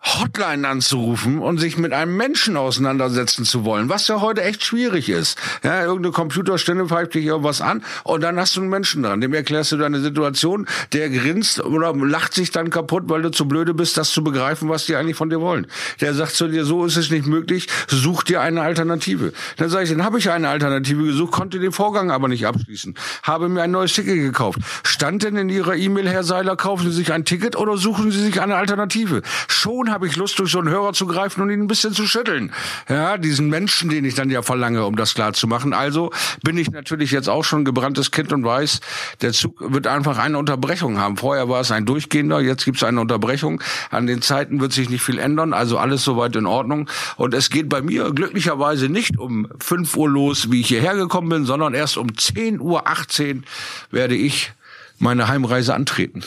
[0.00, 5.08] Hotline anzurufen und sich mit einem Menschen auseinandersetzen zu wollen, was ja heute echt schwierig
[5.08, 5.36] ist.
[5.64, 9.34] Ja, irgendeine Computerstimme pfeift dich irgendwas an und dann hast du einen Menschen dran, dem
[9.34, 13.74] erklärst du deine Situation, der grinst oder lacht sich dann kaputt, weil du zu blöde
[13.74, 15.66] bist, das zu begreifen, was die eigentlich von dir wollen.
[16.00, 19.32] Der sagt zu dir, so ist es nicht möglich, such dir eine Alternative.
[19.56, 22.94] Dann sage ich, dann habe ich eine Alternative gesucht, konnte den Vorgang aber nicht abschließen,
[23.24, 24.60] habe mir ein neues Ticket gekauft.
[24.84, 28.22] Stand denn in Ihrer E-Mail, Herr Seiler, kaufen Sie sich ein Ticket oder suchen Sie
[28.22, 29.22] sich eine Alternative?
[29.48, 32.06] Schon habe ich Lust, durch so einen Hörer zu greifen und ihn ein bisschen zu
[32.06, 32.52] schütteln.
[32.88, 35.72] Ja, diesen Menschen, den ich dann ja verlange, um das klar zu machen.
[35.72, 36.10] Also
[36.42, 38.80] bin ich natürlich jetzt auch schon gebranntes Kind und weiß,
[39.20, 41.16] der Zug wird einfach eine Unterbrechung haben.
[41.16, 43.62] Vorher war es ein durchgehender, jetzt gibt es eine Unterbrechung.
[43.90, 46.88] An den Zeiten wird sich nicht viel ändern, also alles soweit in Ordnung.
[47.16, 51.28] Und es geht bei mir glücklicherweise nicht um 5 Uhr los, wie ich hierher gekommen
[51.28, 53.42] bin, sondern erst um 10.18 Uhr
[53.90, 54.52] werde ich
[54.98, 56.24] meine Heimreise antreten.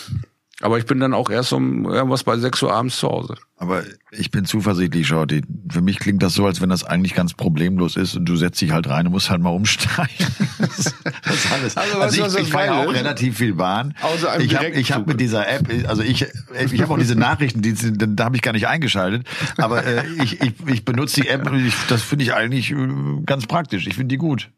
[0.62, 3.36] Aber ich bin dann auch erst um irgendwas bei 6 Uhr abends zu Hause.
[3.58, 5.42] Aber ich bin zuversichtlich, Shorty.
[5.70, 8.62] Für mich klingt das so, als wenn das eigentlich ganz problemlos ist und du setzt
[8.62, 10.10] dich halt rein und musst halt mal umsteigen.
[10.60, 10.94] das,
[11.24, 11.78] das alles.
[11.78, 13.96] Also, also ich, ich fahre ja auch relativ viel Bahn.
[14.02, 16.26] Außer einem ich habe ich hab mit dieser App, also ich,
[16.72, 19.28] ich habe auch diese Nachrichtendienste, da habe ich gar nicht eingeschaltet.
[19.58, 22.88] Aber äh, ich, ich, ich benutze die App und ich, das finde ich eigentlich äh,
[23.26, 23.88] ganz praktisch.
[23.88, 24.50] Ich finde die gut.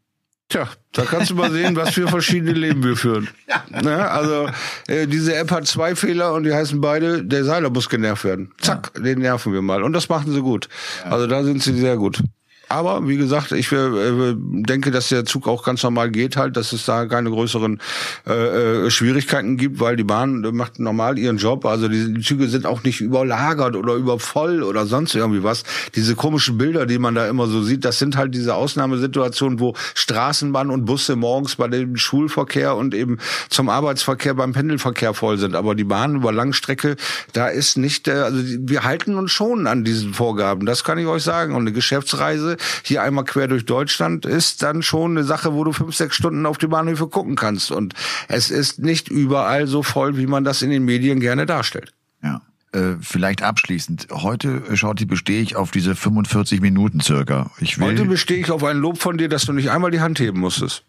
[0.54, 3.28] Tja, da kannst du mal sehen, was für verschiedene Leben wir führen.
[3.50, 3.64] Ja.
[3.82, 4.08] Ne?
[4.08, 4.50] Also
[4.88, 8.54] äh, diese App hat zwei Fehler und die heißen beide, der Seiler muss genervt werden.
[8.62, 9.02] Zack, ja.
[9.02, 9.82] den nerven wir mal.
[9.82, 10.70] Und das machen sie gut.
[11.04, 11.12] Ja.
[11.12, 12.22] Also da sind sie sehr gut.
[12.70, 16.74] Aber wie gesagt, ich äh, denke, dass der Zug auch ganz normal geht halt, dass
[16.74, 17.80] es da keine größeren
[18.26, 21.66] äh, äh Schwierigkeiten gibt, weil die Bahn macht normal ihren Job.
[21.66, 25.64] Also die, Züge sind auch nicht überlagert oder übervoll oder sonst irgendwie was.
[25.96, 29.76] Diese komischen Bilder, die man da immer so sieht, das sind halt diese Ausnahmesituationen, wo
[29.94, 35.56] Straßenbahn und Busse morgens bei dem Schulverkehr und eben zum Arbeitsverkehr beim Pendelverkehr voll sind.
[35.56, 36.96] Aber die Bahn über Langstrecke,
[37.34, 40.66] da ist nicht, äh, also wir halten uns schon an diesen Vorgaben.
[40.66, 41.54] Das kann ich euch sagen.
[41.54, 45.72] Und eine Geschäftsreise hier einmal quer durch Deutschland ist dann schon eine Sache, wo du
[45.72, 47.72] fünf, sechs Stunden auf die Bahnhöfe gucken kannst.
[47.72, 47.94] Und
[48.28, 51.94] es ist nicht überall so voll, wie man das in den Medien gerne darstellt.
[52.24, 52.42] Ja.
[52.74, 54.08] Äh, vielleicht abschließend.
[54.12, 57.52] Heute, äh, Schauti, bestehe ich auf diese 45 Minuten circa.
[57.60, 60.02] Ich will, Heute bestehe ich auf ein Lob von dir, dass du nicht einmal die
[60.02, 60.84] Hand heben musstest.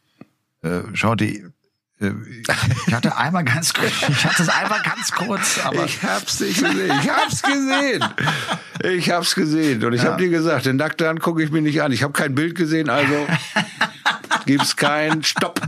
[0.62, 1.42] Äh, äh,
[2.86, 5.84] ich hatte einmal ganz kurz, ich hatte es einmal ganz kurz, aber.
[5.84, 6.92] Ich hab's nicht gesehen.
[7.00, 8.05] Ich hab's gesehen.
[8.82, 9.84] Ich hab's gesehen.
[9.84, 10.12] Und ich ja.
[10.12, 11.92] habe dir gesagt, den nackten Hand gucke ich mir nicht an.
[11.92, 13.26] Ich habe kein Bild gesehen, also
[14.46, 15.61] gibt's kein Stopp.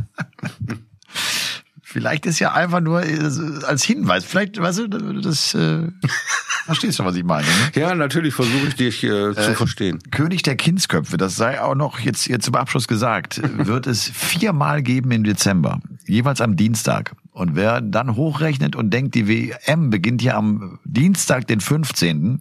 [1.96, 3.18] Vielleicht ist ja einfach nur äh,
[3.66, 4.22] als Hinweis.
[4.22, 4.88] Vielleicht, weißt du,
[5.18, 5.88] das äh,
[6.66, 7.46] verstehst du, was ich meine.
[7.46, 7.80] Ne?
[7.80, 9.98] Ja, natürlich versuche ich dich äh, zu äh, verstehen.
[10.10, 14.82] König der Kindsköpfe, das sei auch noch jetzt hier zum Abschluss gesagt, wird es viermal
[14.82, 17.12] geben im Dezember, jeweils am Dienstag.
[17.36, 22.40] Und wer dann hochrechnet und denkt, die WM beginnt ja am Dienstag, den 15.,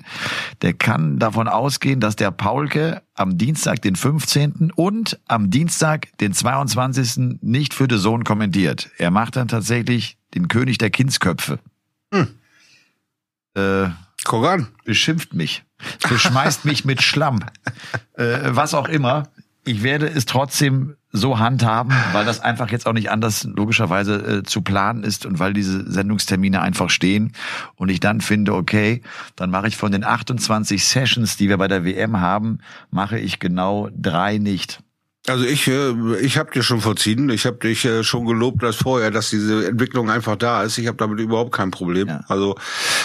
[0.62, 4.72] der kann davon ausgehen, dass der Paulke am Dienstag, den 15.
[4.74, 7.42] und am Dienstag, den 22.
[7.42, 8.90] nicht für den Sohn kommentiert.
[8.98, 11.60] Er macht dann tatsächlich den König der Kindsköpfe.
[12.14, 12.28] Hm.
[13.54, 13.90] Äh,
[14.24, 14.68] Guck an.
[14.86, 15.66] Beschimpft mich.
[16.08, 17.44] Beschmeißt mich mit Schlamm.
[18.18, 19.28] Äh, was auch immer.
[19.66, 24.44] Ich werde es trotzdem so handhaben, weil das einfach jetzt auch nicht anders logischerweise äh,
[24.44, 27.32] zu planen ist und weil diese Sendungstermine einfach stehen
[27.76, 29.02] und ich dann finde, okay,
[29.36, 32.60] dann mache ich von den 28 Sessions, die wir bei der WM haben,
[32.92, 34.80] mache ich genau drei nicht.
[35.28, 37.30] Also ich, äh, ich habe dir schon verziehen.
[37.30, 40.78] Ich habe dich äh, schon gelobt, dass vorher, dass diese Entwicklung einfach da ist.
[40.78, 42.08] Ich habe damit überhaupt kein Problem.
[42.08, 42.22] Ja.
[42.28, 42.56] Also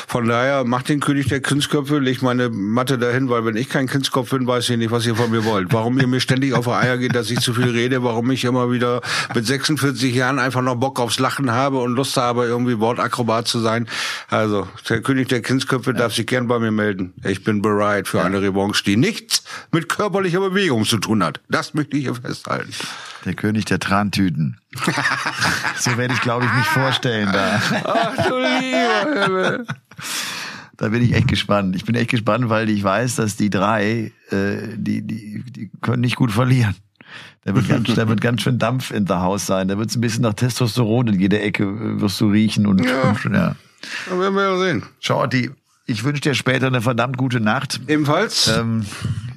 [0.06, 3.86] von daher macht den König der Kindsköpfe, leg meine Matte dahin, weil wenn ich kein
[3.86, 5.72] Kindskopf bin, weiß ich nicht, was ihr von mir wollt.
[5.72, 8.44] Warum ihr mir ständig auf die Eier geht, dass ich zu viel rede, warum ich
[8.44, 9.00] immer wieder
[9.34, 13.60] mit 46 Jahren einfach noch Bock aufs Lachen habe und Lust habe, irgendwie Wortakrobat zu
[13.60, 13.88] sein.
[14.28, 15.96] Also der König der Kindsköpfe ja.
[15.96, 17.14] darf sich gern bei mir melden.
[17.24, 18.24] Ich bin bereit für ja.
[18.24, 19.42] eine Revanche, die nichts
[19.72, 21.40] mit körperlicher Bewegung zu tun hat.
[21.48, 22.72] Das möchte ich hier festhalten.
[23.24, 24.58] Der König der Trantüten.
[25.76, 27.60] so werde ich, glaube ich, mich vorstellen da.
[27.84, 29.66] Ach du lieber Himmel.
[30.76, 31.76] Da bin ich echt gespannt.
[31.76, 36.00] Ich bin echt gespannt, weil ich weiß, dass die drei, äh, die, die, die können
[36.00, 36.74] nicht gut verlieren.
[37.44, 39.68] Da wird, ganz, da wird ganz schön Dampf in der Haus sein.
[39.68, 42.84] Da wird es ein bisschen nach Testosteron in jeder Ecke äh, wirst du riechen und
[42.84, 43.02] ja.
[43.02, 43.56] und ja.
[44.08, 44.82] Da werden wir ja sehen.
[45.00, 45.50] Schau, die,
[45.86, 47.80] ich wünsche dir später eine verdammt gute Nacht.
[47.86, 48.48] Ebenfalls.
[48.48, 48.84] Ähm,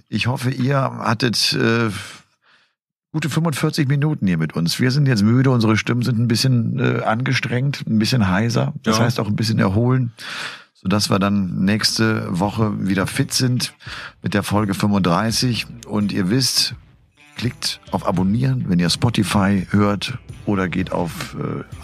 [0.09, 1.89] ich hoffe, ihr hattet äh,
[3.13, 4.79] gute 45 Minuten hier mit uns.
[4.79, 8.73] Wir sind jetzt müde, unsere Stimmen sind ein bisschen äh, angestrengt, ein bisschen heiser.
[8.81, 9.03] Das ja.
[9.03, 10.11] heißt auch ein bisschen erholen,
[10.73, 13.75] sodass wir dann nächste Woche wieder fit sind
[14.23, 15.67] mit der Folge 35.
[15.87, 16.73] Und ihr wisst,
[17.35, 21.35] klickt auf Abonnieren, wenn ihr Spotify hört oder geht auf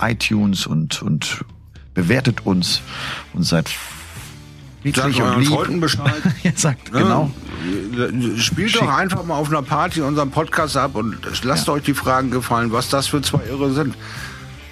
[0.02, 1.46] äh, iTunes und, und
[1.94, 2.82] bewertet uns
[3.34, 3.70] und seid
[4.96, 6.24] Sagt euren Freunden Bescheid.
[6.44, 7.02] ja, sagt, ne?
[7.02, 7.32] genau.
[8.38, 8.82] Spielt Schick.
[8.82, 11.74] doch einfach mal auf einer Party unseren Podcast ab und lasst ja.
[11.74, 13.96] euch die Fragen gefallen, was das für zwei Irre sind.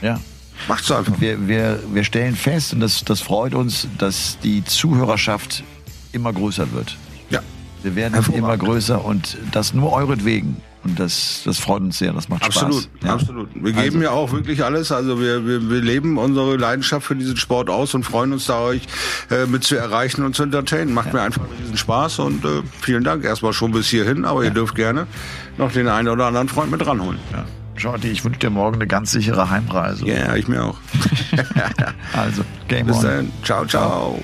[0.02, 0.20] Ja.
[0.68, 1.20] Macht's einfach.
[1.20, 5.64] Wir, wir, wir stellen fest, und das, das freut uns, dass die Zuhörerschaft
[6.12, 6.98] immer größer wird.
[7.30, 7.42] Ja.
[7.84, 10.58] Wir werden immer größer und das nur euretwegen.
[10.88, 12.90] Und das, das freut uns sehr, das macht absolut, Spaß.
[13.04, 13.14] Ja.
[13.14, 14.00] Absolut, Wir geben also.
[14.00, 14.92] ja auch wirklich alles.
[14.92, 18.60] Also wir, wir, wir leben unsere Leidenschaft für diesen Sport aus und freuen uns da
[18.60, 18.84] euch
[19.30, 20.94] äh, mit zu erreichen und zu entertainen.
[20.94, 21.14] Macht ja.
[21.14, 24.50] mir einfach riesen Spaß und äh, vielen Dank erstmal schon bis hierhin, aber ja.
[24.50, 25.08] ihr dürft gerne
[25.58, 27.20] noch den einen oder anderen Freund mit ranholen.
[27.34, 27.46] Ja.
[27.78, 30.06] Jordi, ich wünsche dir morgen eine ganz sichere Heimreise.
[30.08, 30.78] Ja, yeah, ich mir auch.
[32.14, 33.04] also, Game Bis on.
[33.04, 33.32] dann.
[33.44, 33.66] ciao.
[33.66, 34.16] ciao.
[34.16, 34.24] ciao.